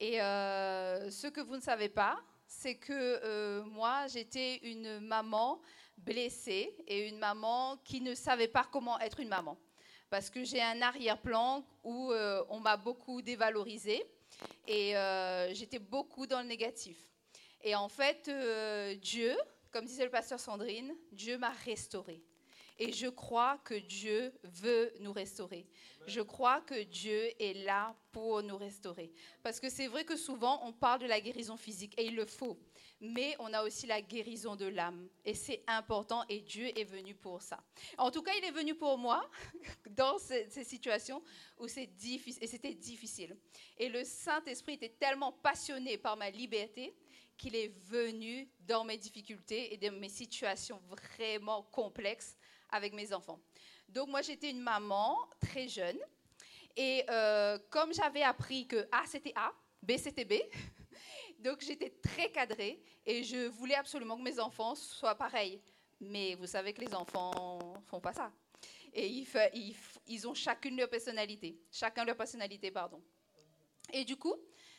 [0.00, 5.62] Et euh, ce que vous ne savez pas, c'est que euh, moi, j'étais une maman
[5.96, 9.56] blessée et une maman qui ne savait pas comment être une maman
[10.14, 14.00] parce que j'ai un arrière-plan où euh, on m'a beaucoup dévalorisé
[14.68, 16.96] et euh, j'étais beaucoup dans le négatif.
[17.64, 19.34] Et en fait, euh, Dieu,
[19.72, 22.22] comme disait le pasteur Sandrine, Dieu m'a restauré.
[22.78, 25.66] Et je crois que Dieu veut nous restaurer.
[26.06, 29.12] Je crois que Dieu est là pour nous restaurer.
[29.42, 32.26] Parce que c'est vrai que souvent, on parle de la guérison physique, et il le
[32.26, 32.58] faut
[33.00, 35.08] mais on a aussi la guérison de l'âme.
[35.24, 37.62] Et c'est important et Dieu est venu pour ça.
[37.98, 39.28] En tout cas, il est venu pour moi
[39.90, 41.22] dans ces, situations
[41.58, 43.36] où c'était difficile.
[43.76, 46.96] Et le Saint-Esprit était tellement passionné par ma liberté
[47.36, 52.36] qu'il est venu dans mes difficultés et dans mes situations vraiment complexes
[52.74, 53.40] avec mes enfants.
[53.88, 55.98] Donc moi, j'étais une maman très jeune.
[56.76, 60.34] Et euh, comme j'avais appris que A, c'était A, B, c'était B,
[61.38, 65.60] donc j'étais très cadrée et je voulais absolument que mes enfants soient pareils.
[66.00, 68.32] Mais vous savez que les enfants font pas ça.
[68.92, 69.24] Et
[70.06, 71.58] ils, ont chacune leur personnalité.
[71.70, 73.02] Chacun leur personnalité, pardon.
[73.92, 74.34] Et du coup,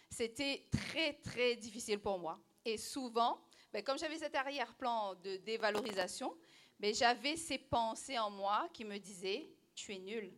[0.09, 2.39] c'était très, très difficile pour moi.
[2.63, 3.41] Et souvent,
[3.73, 6.35] ben, comme j'avais cet arrière-plan de dévalorisation,
[6.79, 10.31] ben, j'avais ces pensées en moi qui me disaient, tu es nul.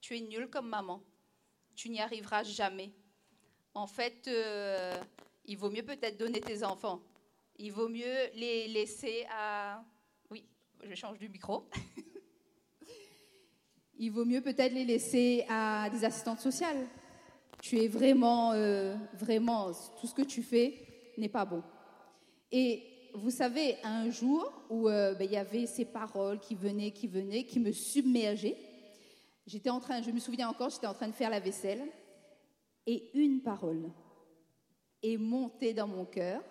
[0.00, 1.02] Tu es nul comme maman.
[1.74, 2.92] Tu n'y arriveras jamais.
[3.74, 4.96] En fait, euh,
[5.44, 7.02] il vaut mieux peut-être donner tes enfants.
[7.56, 9.84] Il vaut mieux les laisser à...
[10.30, 10.46] Oui,
[10.82, 11.68] je change du micro.
[13.98, 16.86] il vaut mieux peut-être les laisser à des assistantes sociales.
[17.60, 21.62] Tu es vraiment, euh, vraiment, tout ce que tu fais n'est pas bon.
[22.50, 26.90] Et vous savez, un jour où euh, ben, il y avait ces paroles qui venaient,
[26.90, 28.56] qui venaient, qui me submergeaient,
[29.46, 31.82] j'étais en train, je me souviens encore, j'étais en train de faire la vaisselle,
[32.86, 33.90] et une parole
[35.02, 36.42] est monté dans mon cœur.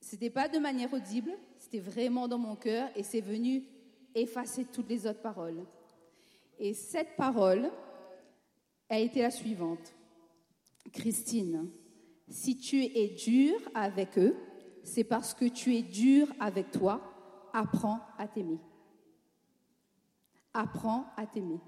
[0.00, 3.64] C'était pas de manière audible, c'était vraiment dans mon cœur et c'est venu
[4.14, 5.66] effacer toutes les autres paroles.
[6.58, 7.70] Et cette parole
[8.88, 9.94] a été la suivante.
[10.92, 11.70] Christine,
[12.28, 14.36] si tu es dur avec eux,
[14.82, 17.00] c'est parce que tu es dur avec toi.
[17.52, 18.58] Apprends à t'aimer.
[20.54, 21.60] Apprends à t'aimer.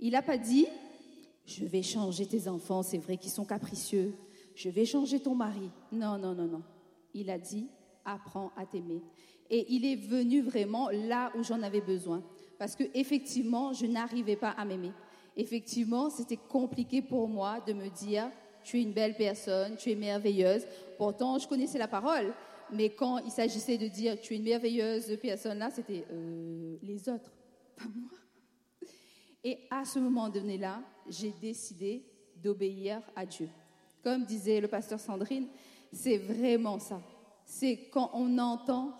[0.00, 0.66] Il n'a pas dit,
[1.46, 4.14] je vais changer tes enfants, c'est vrai qu'ils sont capricieux.
[4.54, 5.70] Je vais changer ton mari.
[5.92, 6.62] Non, non, non, non.
[7.12, 7.68] Il a dit,
[8.04, 9.02] apprends à t'aimer.
[9.50, 12.22] Et il est venu vraiment là où j'en avais besoin.
[12.58, 14.92] Parce que effectivement, je n'arrivais pas à m'aimer.
[15.36, 18.30] Effectivement, c'était compliqué pour moi de me dire,
[18.64, 20.66] tu es une belle personne, tu es merveilleuse.
[20.96, 22.32] Pourtant, je connaissais la parole.
[22.72, 27.08] Mais quand il s'agissait de dire, tu es une merveilleuse personne, là, c'était euh, les
[27.08, 27.32] autres,
[27.76, 28.10] pas moi.
[29.44, 32.02] Et à ce moment donné-là, j'ai décidé
[32.36, 33.50] d'obéir à Dieu.
[34.02, 35.48] Comme disait le pasteur Sandrine,
[35.92, 37.02] c'est vraiment ça.
[37.44, 38.96] C'est quand on entend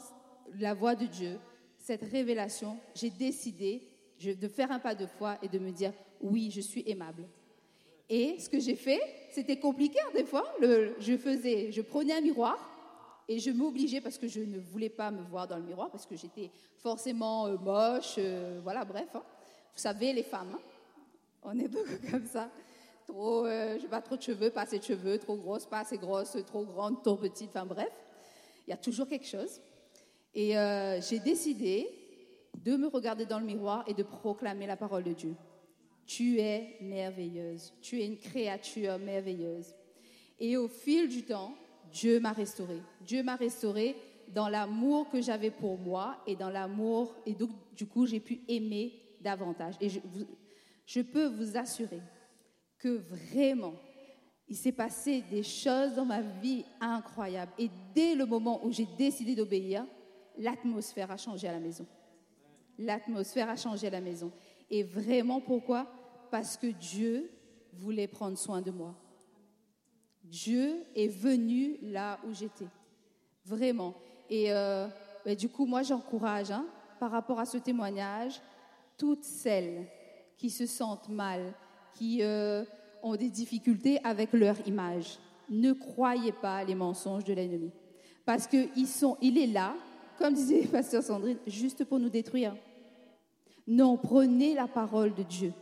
[0.59, 1.39] la voix de Dieu,
[1.79, 3.89] cette révélation, j'ai décidé
[4.23, 7.27] de faire un pas de foi et de me dire, oui, je suis aimable.
[8.09, 9.01] Et ce que j'ai fait,
[9.33, 10.45] c'était compliqué hein, des fois.
[10.61, 12.59] je faisais, je prenais un miroir
[13.29, 16.05] et je m'obligeais parce que je ne voulais pas me voir dans le miroir parce
[16.07, 19.09] que j'étais forcément euh, moche, euh, voilà, bref.
[19.15, 19.23] Hein.
[19.75, 20.61] Vous savez, les femmes, hein,
[21.43, 22.51] on est beaucoup comme ça.
[23.07, 25.99] Trop, euh, je pas trop de cheveux, pas assez de cheveux, trop grosse, pas assez
[25.99, 27.93] grosse, trop grande, trop petite, enfin bref.
[28.67, 29.61] Il y a toujours quelque chose.
[30.35, 31.89] Et euh, j'ai décidé
[32.65, 35.35] de me regarder dans le miroir et de proclamer la parole de Dieu.
[36.07, 39.75] Tu es merveilleuse, tu es une créature merveilleuse.
[40.39, 41.55] Et au fil du temps,
[41.93, 42.83] Dieu m'a restaurée.
[43.01, 43.97] Dieu m'a restaurée
[44.29, 48.41] dans l'amour que j'avais pour moi et dans l'amour, et donc du coup j'ai pu
[48.49, 49.75] aimer davantage.
[49.81, 52.01] Et je, peux vous assurer
[52.79, 53.75] que vraiment,
[54.49, 57.53] il s'est passé des choses dans ma vie incroyables.
[57.59, 59.87] Et dès le moment où j'ai décidé d'obéir,
[60.37, 61.87] l'atmosphère a changé à la maison.
[62.79, 64.33] L'atmosphère a changé à la maison.
[64.75, 65.87] Et vraiment pourquoi?
[66.33, 67.31] Parce que Dieu
[67.75, 68.97] voulait prendre soin de moi.
[70.25, 72.66] Dieu est venu là où j'étais.
[73.45, 73.95] Vraiment.
[74.29, 74.89] Et euh,
[75.39, 76.66] du coup, moi, j'encourage, hein,
[76.99, 78.43] par rapport à ce témoignage,
[78.99, 79.87] toutes celles
[80.37, 81.55] qui se sentent mal,
[81.93, 82.64] qui euh,
[83.01, 85.20] ont des difficultés avec leur image.
[85.49, 87.70] Ne croyez pas les mensonges de l'ennemi.
[88.27, 89.77] Parce qu'il il est là
[90.18, 92.57] comme disait Pasteur Sandrine, juste pour nous détruire.
[93.67, 95.53] Non, prenez la parole de Dieu.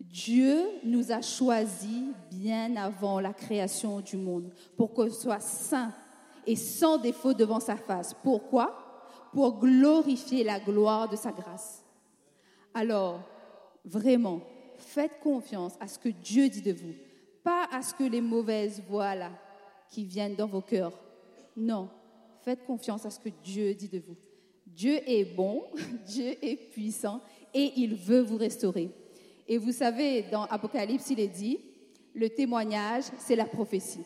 [0.00, 5.92] Dieu nous a choisis bien avant la création du monde pour qu'on soit saints
[6.46, 8.14] et sans défaut devant sa face.
[8.22, 8.74] Pourquoi?
[9.32, 11.84] Pour glorifier la gloire de sa grâce.
[12.72, 13.20] Alors,
[13.84, 14.40] vraiment,
[14.78, 16.94] faites confiance à ce que Dieu dit de vous,
[17.44, 19.30] pas à ce que les mauvaises voix là
[19.90, 20.98] qui viennent dans vos cœurs.
[21.56, 21.90] Non,
[22.42, 24.16] Faites confiance à ce que Dieu dit de vous.
[24.76, 25.64] Dieu est bon,
[26.06, 27.20] Dieu est puissant
[27.54, 28.90] et il veut vous restaurer.
[29.48, 31.58] Et vous savez, dans Apocalypse, il est dit,
[32.14, 34.04] le témoignage, c'est la prophétie.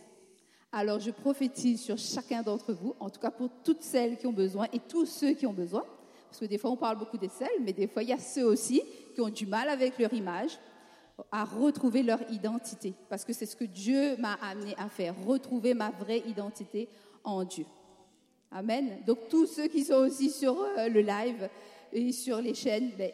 [0.73, 4.33] Alors je prophétise sur chacun d'entre vous, en tout cas pour toutes celles qui ont
[4.33, 5.85] besoin et tous ceux qui ont besoin,
[6.29, 8.19] parce que des fois on parle beaucoup des celles, mais des fois il y a
[8.19, 8.83] ceux aussi
[9.15, 10.59] qui ont du mal avec leur image,
[11.31, 15.75] à retrouver leur identité, parce que c'est ce que Dieu m'a amené à faire, retrouver
[15.75, 16.89] ma vraie identité
[17.23, 17.67] en Dieu.
[18.57, 19.03] Amen.
[19.05, 21.51] Donc tous ceux qui sont aussi sur euh, le live
[21.93, 23.11] et sur les chaînes, ben,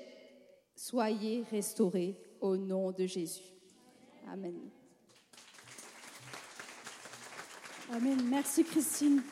[0.77, 3.55] soyez restaurés au nom de Jésus.
[4.31, 4.55] Amen.
[7.91, 8.19] Amen.
[8.29, 9.23] Merci Christine.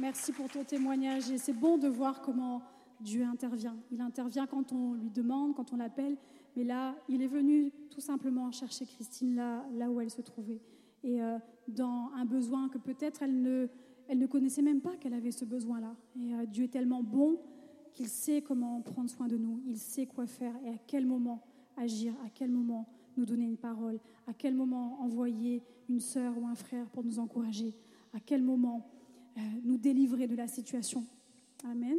[0.00, 1.30] Merci pour ton témoignage.
[1.30, 2.60] Et c'est bon de voir comment
[2.98, 3.76] Dieu intervient.
[3.92, 6.16] Il intervient quand on lui demande, quand on l'appelle.
[6.56, 10.60] Mais là, il est venu tout simplement chercher Christine là, là où elle se trouvait.
[11.04, 11.38] Et euh,
[11.68, 13.68] dans un besoin que peut-être elle ne
[14.12, 15.96] elle ne connaissait même pas qu'elle avait ce besoin-là.
[16.20, 17.40] Et euh, Dieu est tellement bon
[17.94, 21.42] qu'il sait comment prendre soin de nous, il sait quoi faire et à quel moment
[21.78, 22.86] agir, à quel moment
[23.16, 27.18] nous donner une parole, à quel moment envoyer une sœur ou un frère pour nous
[27.18, 27.74] encourager,
[28.12, 28.86] à quel moment
[29.38, 31.06] euh, nous délivrer de la situation.
[31.64, 31.96] Amen.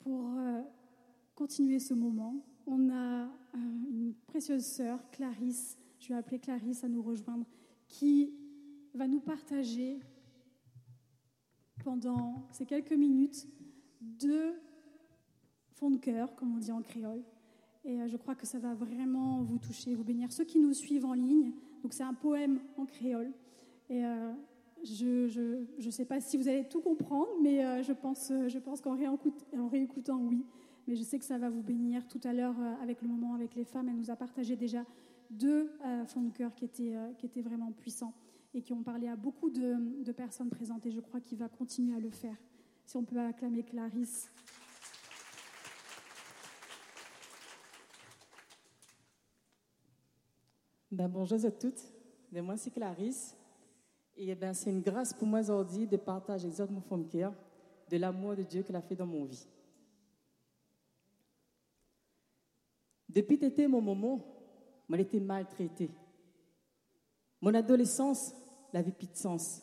[0.00, 0.60] Pour euh,
[1.34, 7.00] continuer ce moment, on a une précieuse sœur, Clarisse, je vais appeler Clarisse à nous
[7.02, 7.46] rejoindre,
[7.88, 8.34] qui
[8.92, 9.98] va nous partager
[11.84, 13.46] pendant ces quelques minutes
[14.00, 14.54] deux
[15.72, 17.22] fonds de cœur, comme on dit en créole.
[17.84, 20.32] Et euh, je crois que ça va vraiment vous toucher, vous bénir.
[20.32, 21.52] Ceux qui nous suivent en ligne,
[21.82, 23.30] donc c'est un poème en créole.
[23.88, 24.32] Et euh,
[24.82, 28.80] je ne sais pas si vous allez tout comprendre, mais euh, je pense, je pense
[28.80, 30.44] qu'en en réécoutant, oui.
[30.88, 32.06] Mais je sais que ça va vous bénir.
[32.08, 34.84] Tout à l'heure, avec le moment avec les femmes, elle nous a partagé déjà
[35.30, 35.68] deux
[36.06, 38.14] fonds de cœur qui étaient, qui étaient vraiment puissants.
[38.56, 41.94] Et qui ont parlé à beaucoup de, personnes présentes et je crois qu'il va continuer
[41.94, 42.36] à le faire.
[42.86, 44.30] Si on peut acclamer Clarisse.
[50.90, 51.82] Ben, bonjour à toutes.
[52.32, 53.36] Ben, moi, c'est Clarisse.
[54.16, 57.34] Et ben, c'est une grâce pour moi aujourd'hui de partager avec mon femme cœur
[57.90, 59.46] de l'amour de Dieu qu'elle a fait dans mon vie.
[63.06, 64.18] Depuis que mon moment,
[64.88, 65.90] j'ai été maltraitée.
[67.42, 68.34] Mon adolescence,
[68.72, 68.82] la
[69.14, 69.62] sens.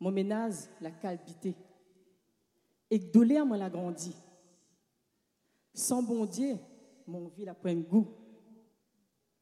[0.00, 1.54] Mon ménage, la calbité.
[2.90, 4.14] Et douleur, moi, l'a grandi.
[5.72, 6.56] Sans bon Dieu,
[7.06, 8.08] mon vie, la point goût.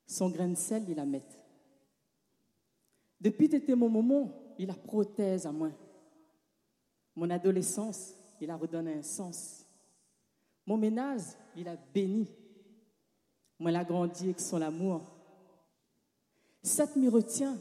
[0.06, 1.22] Son grain de sel, il la met.
[3.20, 5.70] Depuis que mon moment, il la prothèse à moi.
[7.14, 9.64] Mon adolescence, il a redonné un sens.
[10.66, 11.22] Mon ménage,
[11.56, 12.28] il a béni.
[13.58, 15.02] Moi, il a grandi avec son amour.
[16.62, 17.58] Cette me retient,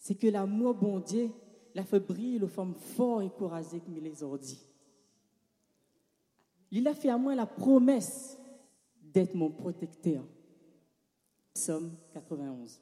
[0.00, 1.30] c'est que l'amour bon Dieu
[1.74, 4.66] l'a fait briller aux femmes fortes et courageuses comme les ordis.
[6.72, 8.38] Il a fait à moi la promesse
[9.02, 10.24] d'être mon protecteur.
[11.54, 12.80] Somme 91.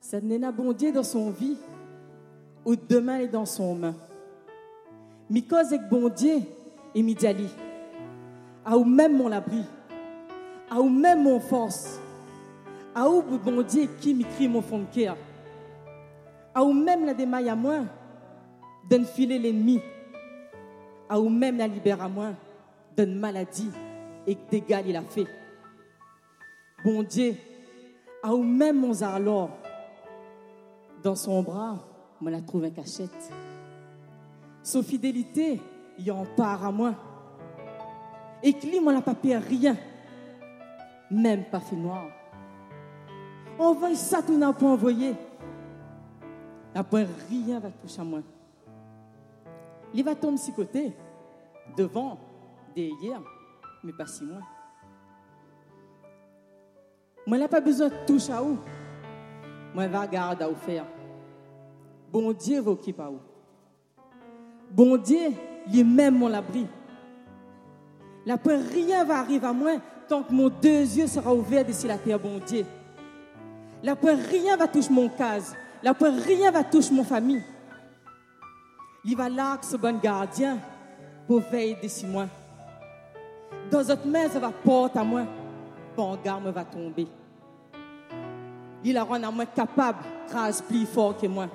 [0.00, 1.56] Ça n'est bon Dieu dans son vie,
[2.64, 3.94] ou demain est dans son main.
[5.30, 6.40] Mi avec bon Dieu
[6.94, 7.16] et mi.
[8.64, 9.62] A ou même mon abri.
[10.70, 12.00] A ou même mon force.
[12.94, 15.16] A ou bon Dieu qui m'écrit mon fond de cœur.
[16.54, 17.84] A ou même la démaille à moi
[18.98, 19.80] filer l'ennemi.
[21.08, 22.30] A ou même la libère à moi
[22.96, 23.70] d'une maladie
[24.26, 25.26] et dégâts il a fait.
[26.84, 27.34] Bon Dieu,
[28.22, 29.50] a ou même mon alors
[31.02, 31.78] dans son bras,
[32.22, 33.32] on la trouve en cachette.
[34.62, 35.60] Son fidélité,
[35.98, 36.94] il en part à moi.
[38.42, 39.76] Et lui, moi, n'a pas payé rien,
[41.10, 42.04] même pas fait noir.
[43.58, 45.14] Envoie ça, tout n'a pas envoyé.
[46.74, 48.20] Après, rien va toucher à moi.
[49.92, 50.92] Il va tomber si côté,
[51.76, 52.18] devant,
[52.74, 53.20] derrière,
[53.82, 54.40] mais pas si loin.
[57.26, 58.58] Moi, n'a pas besoin de toucher à où.
[59.74, 60.86] Moi, va garder à vous faire.
[62.10, 63.20] Bon Dieu va occuper à vous.
[64.70, 65.32] Bon Dieu,
[65.70, 66.66] lui-même mon abri.
[68.26, 69.72] La rien va arriver à moi
[70.08, 72.64] tant que mon deux yeux sera ouvert d'ici la terre, bon Dieu.
[73.82, 75.56] La rien va toucher mon case.
[75.82, 77.42] La rien va toucher mon famille.
[79.04, 80.58] Il va là, ce bon gardien,
[81.26, 82.26] pour veiller d'ici moi.
[83.70, 84.52] Dans votre main, ça va
[84.94, 85.22] à moi.
[85.96, 87.06] Bon garde va tomber.
[88.84, 89.98] Il a rendu à moi capable,
[90.28, 91.48] grâce plus fort que moi.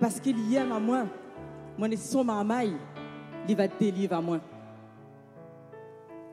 [0.00, 1.04] Parce qu'il aime à moi.
[1.78, 2.76] Mon son maille,
[3.48, 4.40] il va délivrer à moi.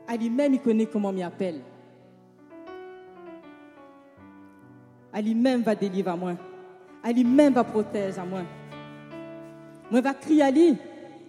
[0.08, 1.62] À lui-même, il connaît comment m'y appelle.
[5.14, 6.34] À lui-même va délivrer à moi.
[7.04, 8.42] À lui-même va protéger à moi.
[9.90, 10.78] Moi va crier à lui,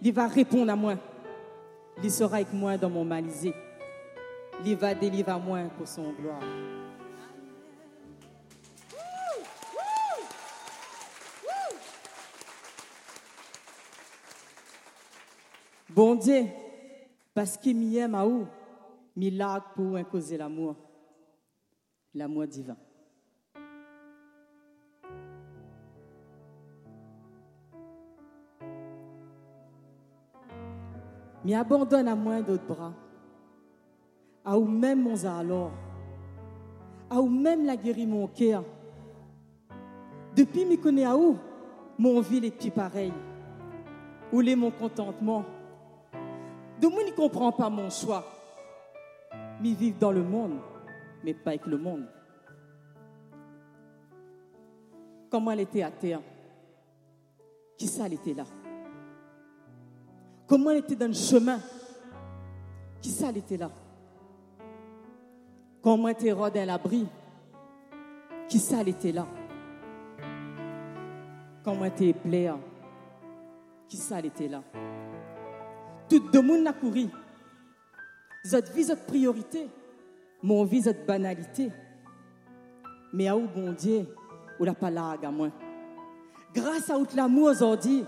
[0.03, 0.95] il va répondre à moi.
[2.03, 3.55] Il sera avec moi dans mon malisé.
[4.65, 6.41] Il va délivrer à moi pour son gloire.
[15.95, 16.47] Bon Dieu,
[17.35, 18.47] parce qu'il m'aime à où,
[19.17, 20.77] milagre pour causer l'amour,
[22.15, 22.77] l'amour divin.
[31.45, 32.93] Mais abandonne à moi d'autres bras,
[34.45, 35.73] à où même mon alors,
[37.11, 38.63] à où même la guérit mon cœur.
[40.37, 41.37] Depuis me connais à où,
[41.99, 43.13] mon vie est plus pareil,
[44.33, 45.45] où est mon contentement?
[46.81, 48.25] De moi, ne comprend pas mon choix.
[49.61, 50.59] Mais vivre dans le monde,
[51.23, 52.07] mais pas avec le monde.
[55.31, 56.21] Comment elle était à terre?
[57.77, 58.45] Qui ça, elle était là?
[60.47, 61.61] Comment elle était dans le chemin?
[63.01, 63.71] Qui ça, elle était là?
[65.83, 67.07] Comment elle était à l'abri?
[68.49, 69.27] Qui ça, elle était là?
[71.63, 72.59] Comment elle était plaire
[73.89, 74.63] Qui ça, elle était là?
[76.11, 77.07] Tout le monde a couru.
[78.45, 79.69] Votre vie, votre priorité.
[80.43, 81.71] Mon vie, votre banalité.
[83.13, 84.07] Mais à où bon Dieu,
[84.59, 85.51] ou la pas là à moi?
[86.55, 88.05] Grâce à l'amour aujourd'hui,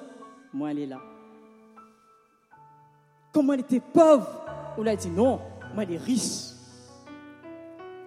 [0.53, 1.01] moi elle est là.
[3.33, 4.29] Comment elle était pauvre,
[4.77, 5.41] on l'a dit non,
[5.75, 6.53] moi elle est riche.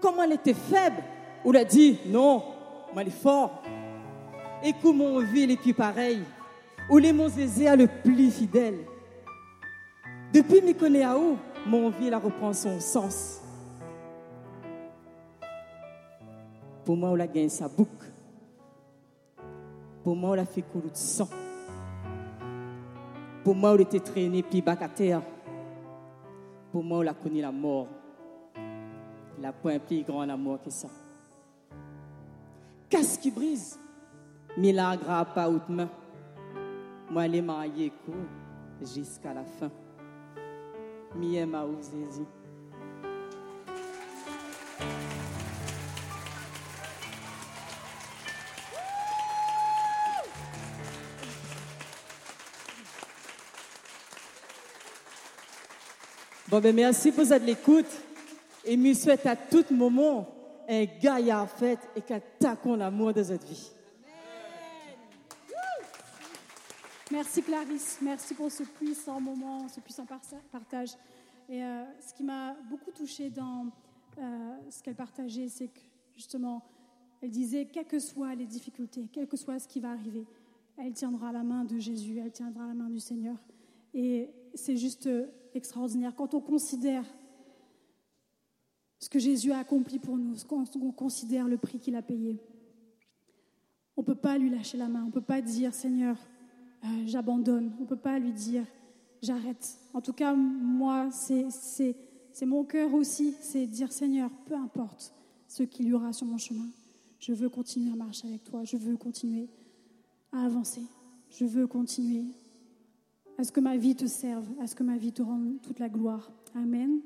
[0.01, 1.03] Comment elle était faible,
[1.43, 2.43] on l'a dit non,
[2.93, 3.61] moi elle est fort.
[4.63, 6.23] Et comment mon vie, elle est plus pareille.
[6.89, 8.85] Ou les mon zézé le plus fidèle.
[10.35, 13.39] Depuis où, mon vie la reprend son sens.
[16.83, 18.11] Pour moi, on la gagne sa boucle.
[20.03, 21.29] Pour moi, on la fait couler de sang.
[23.45, 25.21] Pour moi, on était traîné puis bac à terre.
[26.69, 27.87] Pour moi, on a connu la mort.
[29.39, 30.89] La point plus grand amour que ça.
[32.89, 33.79] Qu'est-ce qui brise?
[34.57, 35.87] Milagre à pas haute main.
[37.09, 37.93] Moi, les mariés
[38.81, 39.71] jusqu'à la fin.
[41.15, 42.25] Mie ma Zézi.
[56.47, 57.85] Bon, ben merci pour cette l'écoute.
[58.63, 60.27] Et je souhaite à tout moment
[60.67, 60.85] un
[61.29, 63.74] à fête et qu'attaquons l'amour de cette vie.
[67.15, 70.05] Merci Clarisse, merci pour ce puissant moment, ce puissant
[70.51, 70.89] partage.
[71.47, 73.67] Et euh, ce qui m'a beaucoup touchée dans
[74.17, 75.79] euh, ce qu'elle partageait, c'est que
[76.13, 76.61] justement,
[77.21, 80.25] elle disait, quelles que soient les difficultés, quel que soit ce qui va arriver,
[80.77, 83.37] elle tiendra la main de Jésus, elle tiendra la main du Seigneur.
[83.93, 85.07] Et c'est juste
[85.53, 86.13] extraordinaire.
[86.17, 87.05] Quand on considère
[88.99, 92.41] ce que Jésus a accompli pour nous, quand on considère le prix qu'il a payé,
[93.95, 96.17] on ne peut pas lui lâcher la main, on ne peut pas dire Seigneur,
[96.85, 98.63] euh, j'abandonne, on ne peut pas lui dire
[99.21, 99.77] j'arrête.
[99.93, 105.13] En tout cas, moi, c'est mon cœur aussi, c'est dire Seigneur, peu importe
[105.47, 106.67] ce qu'il y aura sur mon chemin,
[107.19, 109.49] je veux continuer à marcher avec toi, je veux continuer
[110.31, 110.83] à avancer,
[111.29, 112.25] je veux continuer
[113.37, 115.79] à ce que ma vie te serve, à ce que ma vie te rende toute
[115.79, 116.31] la gloire.
[116.55, 116.99] Amen.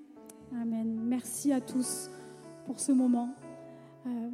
[0.53, 0.99] Amen.
[1.05, 2.09] Merci à tous
[2.65, 3.33] pour ce moment.
[4.05, 4.29] Euh,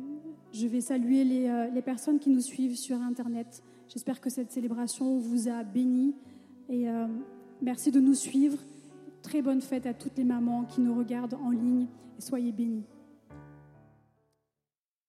[0.53, 3.63] je vais saluer les, euh, les, personnes qui nous suivent sur Internet.
[3.87, 6.15] J'espère que cette célébration vous a bénis
[6.69, 7.07] et euh,
[7.61, 8.57] merci de nous suivre.
[9.21, 12.83] Très bonne fête à toutes les mamans qui nous regardent en ligne et soyez bénis.